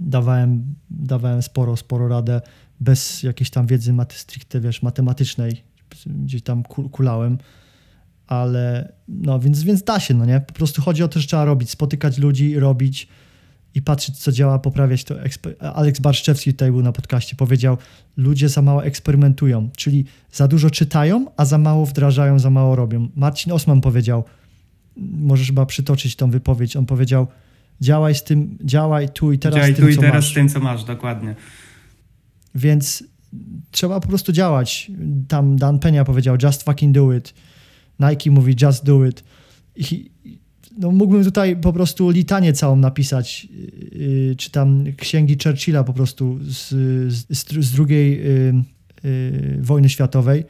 [0.00, 2.40] Dawałem, dawałem sporo, sporo radę
[2.80, 5.62] bez jakiejś tam wiedzy maty stricte, wiesz, matematycznej.
[6.06, 6.62] Gdzieś tam
[6.92, 7.38] kulałem.
[8.26, 10.40] Ale no, więc, więc da się, no nie?
[10.40, 13.08] Po prostu chodzi o to, że trzeba robić, spotykać ludzi, robić
[13.74, 15.14] i patrzeć, co działa, poprawiać to.
[15.74, 17.76] Aleks Barszczewski tutaj był na podcaście, powiedział,
[18.16, 23.08] ludzie za mało eksperymentują, czyli za dużo czytają, a za mało wdrażają, za mało robią.
[23.16, 24.24] Marcin Osman powiedział,
[24.96, 26.76] możesz chyba przytoczyć tą wypowiedź.
[26.76, 27.26] On powiedział:
[27.80, 30.30] działaj z tym, działaj tu i teraz działaj z tym, tu i co teraz masz.
[30.30, 31.34] z tym, co masz, dokładnie.
[32.54, 33.04] Więc
[33.70, 34.90] trzeba po prostu działać.
[35.28, 37.34] Tam Dan Penia powiedział: just fucking do it.
[38.00, 39.24] Nike mówi: just do it.
[39.76, 40.10] I
[40.78, 43.48] no mógłbym tutaj po prostu litanię całą napisać,
[43.92, 46.68] yy, czy tam księgi Churchilla po prostu z,
[47.12, 48.54] z, z drugiej yy,
[49.04, 50.44] yy, wojny światowej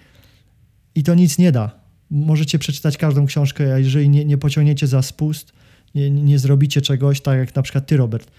[0.95, 1.80] i to nic nie da.
[2.11, 5.53] Możecie przeczytać każdą książkę, a jeżeli nie, nie pociągniecie za spust,
[5.95, 8.31] nie, nie zrobicie czegoś, tak jak na przykład ty, Robert,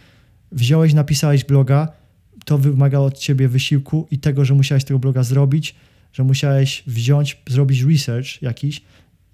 [0.51, 1.87] wziąłeś, napisałeś bloga,
[2.45, 5.75] to wymaga od ciebie wysiłku i tego, że musiałeś tego bloga zrobić,
[6.13, 8.81] że musiałeś wziąć, zrobić research jakiś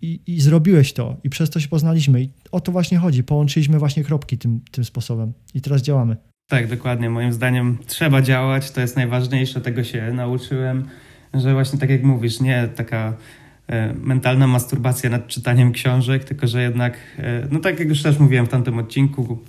[0.01, 3.23] i, i zrobiłeś to i przez to się poznaliśmy i o to właśnie chodzi.
[3.23, 6.17] Połączyliśmy właśnie kropki tym, tym sposobem i teraz działamy.
[6.47, 7.09] Tak, dokładnie.
[7.09, 10.87] Moim zdaniem trzeba działać, to jest najważniejsze, tego się nauczyłem,
[11.33, 13.17] że właśnie tak jak mówisz, nie taka
[14.01, 18.45] mentalna masturbacja nad czytaniem książek, tylko że jednak, e, no tak jak już też mówiłem
[18.45, 19.39] w tamtym odcinku,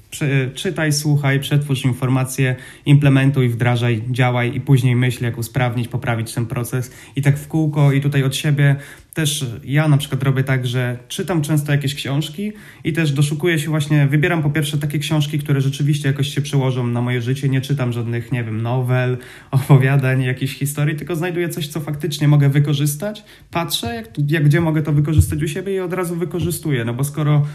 [0.54, 2.56] czytaj, słuchaj, przetwórz informacje,
[2.86, 6.92] implementuj, wdrażaj, działaj i później myśl, jak usprawnić, poprawić ten proces.
[7.16, 8.76] I tak w kółko i tutaj od siebie
[9.14, 12.52] też ja na przykład robię tak, że czytam często jakieś książki
[12.84, 16.86] i też doszukuję się właśnie, wybieram po pierwsze takie książki, które rzeczywiście jakoś się przełożą
[16.86, 17.48] na moje życie.
[17.48, 19.18] Nie czytam żadnych, nie wiem, nowel,
[19.50, 23.24] opowiadań, jakichś historii, tylko znajduję coś, co faktycznie mogę wykorzystać.
[23.50, 26.84] Patrzę, jak, jak gdzie mogę to wykorzystać u siebie i od razu wykorzystuję.
[26.84, 27.46] No bo skoro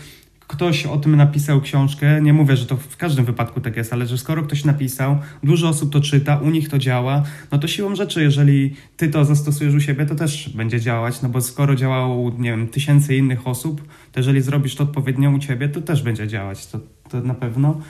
[0.53, 4.07] ktoś o tym napisał książkę, nie mówię, że to w każdym wypadku tak jest, ale
[4.07, 7.95] że skoro ktoś napisał, dużo osób to czyta, u nich to działa, no to siłą
[7.95, 12.31] rzeczy, jeżeli ty to zastosujesz u siebie, to też będzie działać, no bo skoro działało
[12.37, 16.27] nie wiem, tysięcy innych osób, to jeżeli zrobisz to odpowiednio u ciebie, to też będzie
[16.27, 16.79] działać, to,
[17.09, 17.81] to na pewno.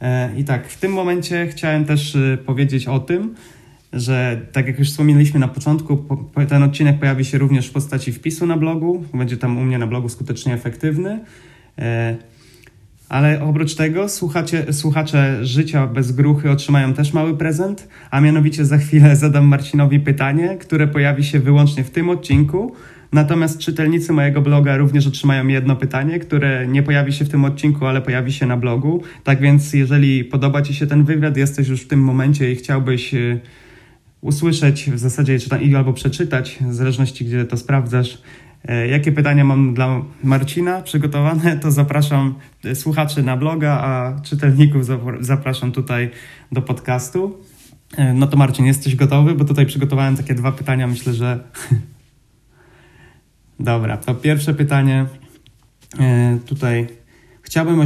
[0.00, 3.34] E, I tak, w tym momencie chciałem też e, powiedzieć o tym,
[3.92, 6.04] że tak jak już wspomnieliśmy na początku,
[6.48, 9.86] ten odcinek pojawi się również w postaci wpisu na blogu, będzie tam u mnie na
[9.86, 11.20] blogu skutecznie efektywny.
[11.78, 12.16] E,
[13.08, 18.78] ale oprócz tego słuchacze, słuchacze Życia bez gruchy otrzymają też mały prezent, a mianowicie za
[18.78, 22.74] chwilę zadam Marcinowi pytanie, które pojawi się wyłącznie w tym odcinku.
[23.12, 27.86] Natomiast czytelnicy mojego bloga również otrzymają jedno pytanie, które nie pojawi się w tym odcinku,
[27.86, 29.02] ale pojawi się na blogu.
[29.24, 33.14] Tak więc, jeżeli podoba Ci się ten wywiad, jesteś już w tym momencie i chciałbyś
[33.14, 33.38] e,
[34.20, 35.38] usłyszeć w zasadzie
[35.76, 38.18] albo przeczytać, w zależności gdzie to sprawdzasz,
[38.90, 42.34] jakie pytania mam dla Marcina przygotowane, to zapraszam
[42.64, 44.82] e, słuchaczy na bloga, a czytelników
[45.20, 46.10] zapraszam tutaj
[46.52, 47.38] do podcastu.
[47.96, 49.34] E, no to Marcin, jesteś gotowy?
[49.34, 51.44] Bo tutaj przygotowałem takie dwa pytania, myślę, że.
[53.60, 55.06] Dobra, to pierwsze pytanie
[56.46, 56.86] tutaj.
[57.42, 57.80] Chciałbym,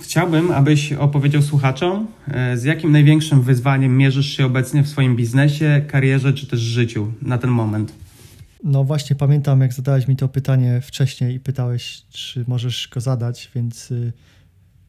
[0.00, 2.06] chciałbym, abyś opowiedział słuchaczom,
[2.54, 7.38] z jakim największym wyzwaniem mierzysz się obecnie w swoim biznesie, karierze czy też życiu na
[7.38, 8.01] ten moment.
[8.64, 13.50] No właśnie pamiętam, jak zadałeś mi to pytanie wcześniej i pytałeś, czy możesz go zadać,
[13.54, 14.12] więc y,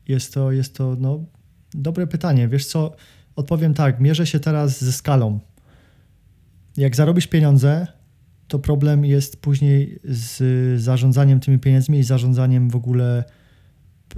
[0.07, 1.26] jest to, jest to no,
[1.74, 2.47] dobre pytanie.
[2.47, 2.95] Wiesz co,
[3.36, 5.39] odpowiem tak, mierzę się teraz ze skalą.
[6.78, 7.88] Jak zarobisz pieniądze,
[8.47, 13.24] to problem jest później z zarządzaniem tymi pieniędzmi i zarządzaniem w ogóle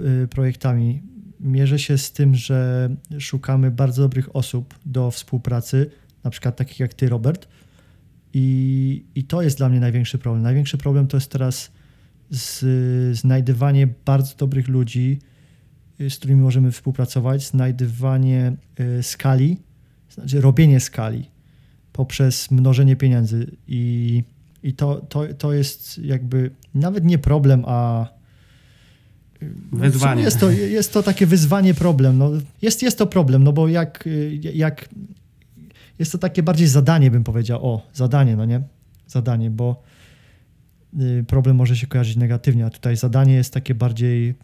[0.00, 1.02] y, projektami.
[1.40, 2.88] Mierzę się z tym, że
[3.18, 5.90] szukamy bardzo dobrych osób do współpracy,
[6.24, 7.48] na przykład takich jak ty, Robert,
[8.38, 10.42] i, I to jest dla mnie największy problem.
[10.42, 11.70] Największy problem to jest teraz
[12.30, 12.64] z,
[13.18, 15.18] znajdywanie bardzo dobrych ludzi,
[16.00, 19.58] y, z którymi możemy współpracować, znajdywanie y, skali,
[20.10, 21.30] znaczy robienie skali
[21.92, 23.56] poprzez mnożenie pieniędzy.
[23.68, 24.22] I,
[24.62, 28.08] i to, to, to jest jakby nawet nie problem, a
[29.42, 30.22] y, wyzwanie.
[30.22, 32.18] Jest to, jest to takie wyzwanie, problem.
[32.18, 32.30] No,
[32.62, 34.08] jest, jest to problem, no bo jak,
[34.54, 34.88] jak
[35.98, 37.66] jest to takie bardziej zadanie, bym powiedział.
[37.66, 38.60] O, zadanie, no nie?
[39.06, 39.82] Zadanie, bo
[41.00, 44.34] y, problem może się kojarzyć negatywnie, a tutaj zadanie jest takie bardziej, y,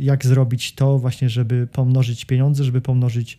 [0.00, 3.38] jak zrobić to właśnie, żeby pomnożyć pieniądze, żeby pomnożyć,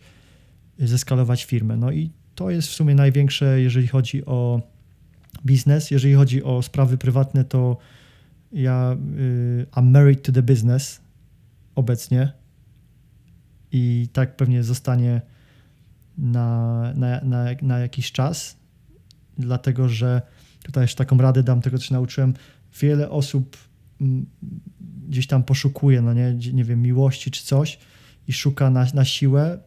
[0.80, 1.76] y, zeskalować firmę.
[1.76, 4.62] No i to jest w sumie największe, jeżeli chodzi o
[5.46, 5.90] biznes.
[5.90, 7.76] Jeżeli chodzi o sprawy prywatne, to
[8.52, 8.96] ja
[9.72, 11.00] I'm married to the business
[11.74, 12.32] obecnie
[13.72, 15.20] i tak pewnie zostanie
[16.18, 18.56] na, na, na, na jakiś czas,
[19.38, 20.22] dlatego że
[20.62, 22.34] tutaj jeszcze taką radę dam, tego co się nauczyłem,
[22.80, 23.56] wiele osób
[24.00, 24.26] mm,
[25.08, 27.78] gdzieś tam poszukuje, no nie, nie wiem, miłości czy coś
[28.28, 29.58] i szuka na, na siłę,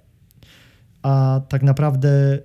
[1.02, 2.42] a tak naprawdę y,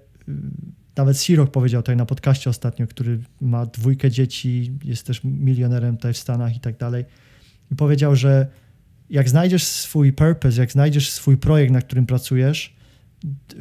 [0.96, 6.12] nawet Sirok powiedział tutaj na podcaście ostatnio, który ma dwójkę dzieci, jest też milionerem tutaj
[6.12, 7.05] w Stanach i tak dalej
[7.70, 8.46] i powiedział, że
[9.11, 12.76] jak znajdziesz swój purpose, jak znajdziesz swój projekt, na którym pracujesz,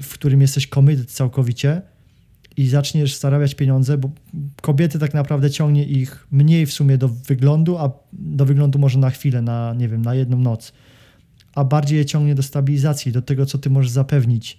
[0.01, 1.81] w którym jesteś committed całkowicie
[2.57, 4.11] i zaczniesz zarabiać pieniądze, bo
[4.61, 9.09] kobiety tak naprawdę ciągnie ich mniej w sumie do wyglądu, a do wyglądu może na
[9.09, 10.73] chwilę, na nie wiem, na jedną noc,
[11.55, 14.57] a bardziej je ciągnie do stabilizacji, do tego, co ty możesz zapewnić.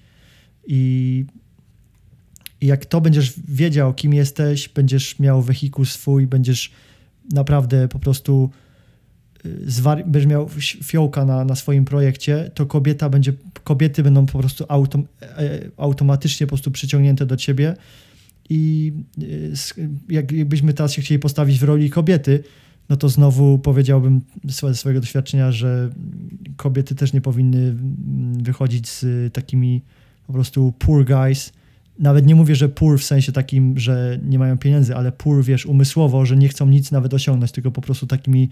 [0.67, 1.25] I,
[2.61, 6.73] i jak to będziesz wiedział, kim jesteś, będziesz miał wehikuł swój, będziesz
[7.33, 8.51] naprawdę po prostu
[9.67, 10.49] zwar- będziesz miał
[10.85, 13.33] fiołka na, na swoim projekcie, to kobieta będzie,
[13.65, 17.77] kobiety będą po prostu autom, e, automatycznie po prostu przyciągnięte do ciebie
[18.51, 18.93] i
[20.09, 22.45] jak, jakbyśmy teraz się chcieli postawić w roli kobiety,
[22.89, 25.91] no to znowu powiedziałbym ze swojego doświadczenia, że
[26.57, 27.75] kobiety też nie powinny
[28.43, 29.83] wychodzić z takimi
[30.27, 31.53] po prostu poor guys.
[31.99, 35.67] Nawet nie mówię, że poor w sensie takim, że nie mają pieniędzy, ale poor, wiesz,
[35.67, 38.49] umysłowo, że nie chcą nic nawet osiągnąć, tylko po prostu takimi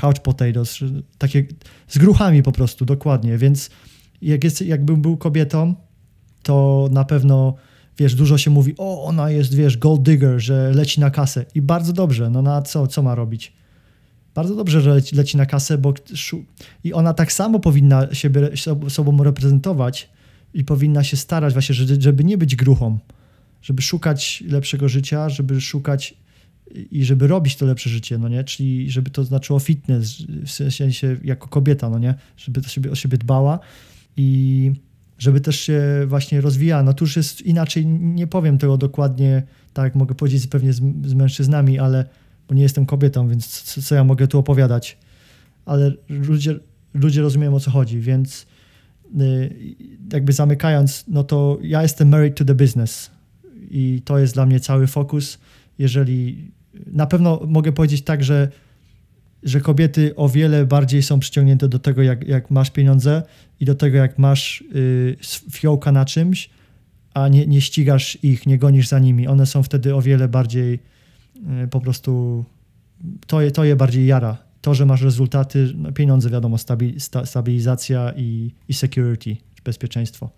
[0.00, 0.78] couch potatoes,
[1.18, 1.46] takie
[1.88, 3.38] z gruchami po prostu, dokładnie.
[3.38, 3.70] Więc
[4.22, 5.74] jak jest, jakbym był kobietą,
[6.42, 7.54] to na pewno
[7.98, 11.44] wiesz, dużo się mówi, o, ona jest, wiesz, gold digger, że leci na kasę.
[11.54, 13.52] I bardzo dobrze, no na co, co ma robić?
[14.34, 15.94] Bardzo dobrze, że leci, leci na kasę, bo
[16.84, 18.50] i ona tak samo powinna siebie
[18.88, 20.10] sobą reprezentować
[20.54, 22.98] i powinna się starać właśnie, żeby nie być gruchą,
[23.62, 26.14] żeby szukać lepszego życia, żeby szukać
[26.90, 28.44] i żeby robić to lepsze życie, no nie?
[28.44, 32.14] Czyli żeby to znaczyło fitness, w sensie jako kobieta, no nie?
[32.36, 33.58] Żeby to siebie, o siebie dbała
[34.16, 34.72] i
[35.18, 36.82] żeby też się właśnie rozwijała.
[36.82, 39.42] No tu już jest inaczej, nie powiem tego dokładnie,
[39.72, 42.04] tak mogę powiedzieć pewnie z, z mężczyznami, ale
[42.48, 44.98] bo nie jestem kobietą, więc co, co, ja mogę tu opowiadać?
[45.66, 46.58] Ale ludzie,
[46.94, 48.46] ludzie rozumieją o co chodzi, więc
[49.20, 49.76] y,
[50.12, 53.10] jakby zamykając, no to ja jestem married to the business
[53.70, 55.38] i to jest dla mnie cały fokus.
[55.78, 56.50] Jeżeli
[56.86, 58.48] na pewno mogę powiedzieć tak, że
[59.42, 63.22] że kobiety o wiele bardziej są przyciągnięte do tego, jak, jak masz pieniądze
[63.60, 65.16] i do tego, jak masz y,
[65.50, 66.50] fiołka na czymś,
[67.14, 69.26] a nie, nie ścigasz ich, nie gonisz za nimi.
[69.26, 70.78] One są wtedy o wiele bardziej
[71.64, 72.44] y, po prostu
[73.26, 74.38] to je, to je bardziej jara.
[74.60, 80.30] To, że masz rezultaty, no pieniądze wiadomo, stabi, sta, stabilizacja i, i security, bezpieczeństwo.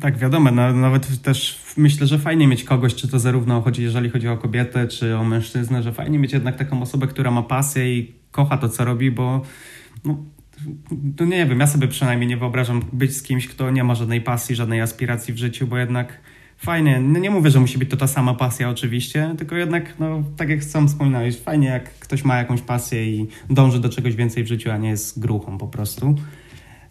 [0.00, 4.10] Tak, wiadomo, no, nawet też myślę, że fajnie mieć kogoś, czy to zarówno chodzi, jeżeli
[4.10, 7.98] chodzi o kobietę, czy o mężczyznę, że fajnie mieć jednak taką osobę, która ma pasję
[7.98, 9.42] i kocha to, co robi, bo
[10.04, 10.18] no,
[11.26, 14.54] nie wiem, ja sobie przynajmniej nie wyobrażam być z kimś, kto nie ma żadnej pasji,
[14.54, 16.20] żadnej aspiracji w życiu, bo jednak
[16.56, 20.22] fajnie, no nie mówię, że musi być to ta sama pasja oczywiście, tylko jednak, no
[20.36, 24.44] tak jak sam wspominałeś, fajnie jak ktoś ma jakąś pasję i dąży do czegoś więcej
[24.44, 26.14] w życiu, a nie jest gruchą po prostu.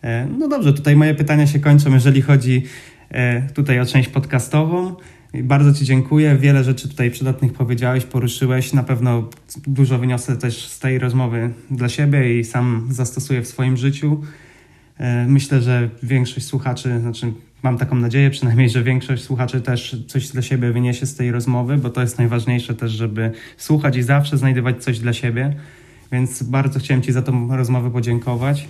[0.04, 2.64] E, no dobrze, tutaj moje pytania się kończą, jeżeli chodzi
[3.10, 4.96] e, tutaj o część podcastową.
[5.34, 6.36] Bardzo Ci dziękuję.
[6.36, 8.74] Wiele rzeczy tutaj przydatnych powiedziałeś, poruszyłeś.
[8.74, 9.30] Na pewno
[9.68, 14.22] dużo wyniosę też z tej rozmowy dla siebie i sam zastosuję w swoim życiu.
[14.98, 17.34] E, myślę, że większość słuchaczy, znaczy
[17.64, 21.78] mam taką nadzieję przynajmniej, że większość słuchaczy też coś dla siebie wyniesie z tej rozmowy,
[21.78, 25.56] bo to jest najważniejsze też, żeby słuchać i zawsze znajdować coś dla siebie.
[26.12, 28.68] Więc bardzo chciałem Ci za tą rozmowę podziękować.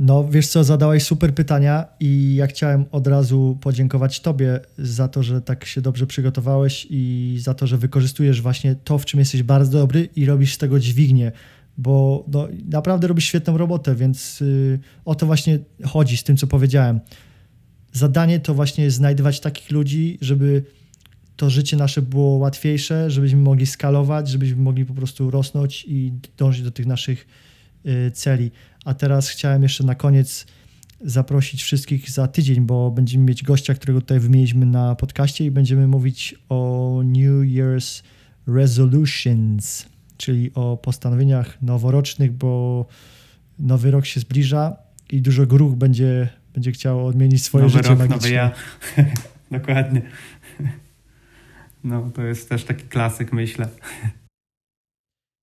[0.00, 5.22] No, wiesz co, zadałeś super pytania i ja chciałem od razu podziękować Tobie za to,
[5.22, 9.42] że tak się dobrze przygotowałeś i za to, że wykorzystujesz właśnie to, w czym jesteś
[9.42, 11.32] bardzo dobry i robisz z tego dźwignię,
[11.78, 16.46] bo no, naprawdę robisz świetną robotę, więc yy, o to właśnie chodzi z tym, co
[16.46, 17.00] powiedziałem.
[17.92, 20.62] Zadanie to właśnie jest znajdywać takich ludzi, żeby
[21.36, 26.62] to życie nasze było łatwiejsze, żebyśmy mogli skalować, żebyśmy mogli po prostu rosnąć i dążyć
[26.62, 27.26] do tych naszych
[28.12, 28.50] celi.
[28.84, 30.46] A teraz chciałem jeszcze na koniec
[31.00, 35.86] zaprosić wszystkich za tydzień, bo będziemy mieć gościa, którego tutaj wymieniliśmy na podcaście i będziemy
[35.86, 38.02] mówić o New Year's
[38.46, 42.86] Resolutions, czyli o postanowieniach noworocznych, bo
[43.58, 44.76] nowy rok się zbliża
[45.10, 48.16] i dużo gruch będzie, będzie chciało odmienić swoje nowy życie rok, magicznie.
[48.16, 48.52] Nowy ja.
[49.58, 50.02] Dokładnie.
[51.84, 53.68] No, to jest też taki klasyk, myślę.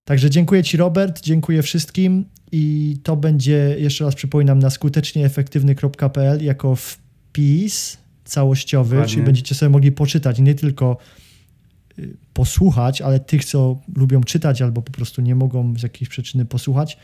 [0.08, 6.76] Także dziękuję Ci, Robert, dziękuję wszystkim i to będzie, jeszcze raz przypominam, na skutecznieefektywny.pl jako
[6.76, 9.14] wpis całościowy, Dokładnie.
[9.14, 10.98] czyli będziecie sobie mogli poczytać, nie tylko
[12.00, 16.46] y, posłuchać, ale tych, co lubią czytać albo po prostu nie mogą z jakiejś przyczyny
[16.46, 16.98] posłuchać,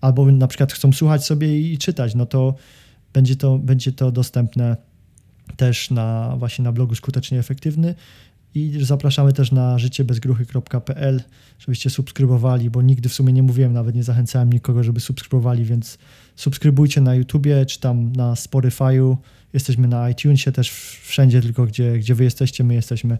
[0.00, 2.54] albo na przykład chcą słuchać sobie i czytać, no to
[3.12, 4.76] będzie to, będzie to dostępne
[5.56, 7.94] też na właśnie na blogu Skutecznie Efektywny
[8.54, 11.22] i zapraszamy też na życiebezgruchy.pl,
[11.58, 15.98] żebyście subskrybowali, bo nigdy w sumie nie mówiłem, nawet nie zachęcałem nikogo, żeby subskrybowali, więc
[16.36, 19.16] subskrybujcie na YouTubie czy tam na Spotify'u.
[19.52, 20.70] Jesteśmy na iTunesie też
[21.02, 23.18] wszędzie, tylko gdzie, gdzie wy jesteście, my jesteśmy.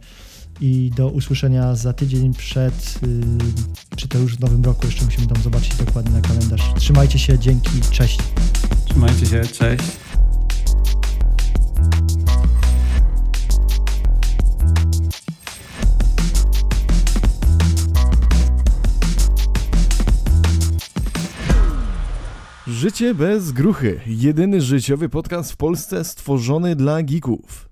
[0.60, 5.26] I do usłyszenia za tydzień przed, yy, czy to już w nowym roku, jeszcze musimy
[5.26, 6.62] tam zobaczyć dokładnie na kalendarz.
[6.76, 8.18] Trzymajcie się, dzięki, cześć.
[8.86, 9.84] Trzymajcie się, cześć.
[22.66, 24.00] Życie bez gruchy.
[24.06, 27.62] Jedyny życiowy podcast w Polsce stworzony dla geeków.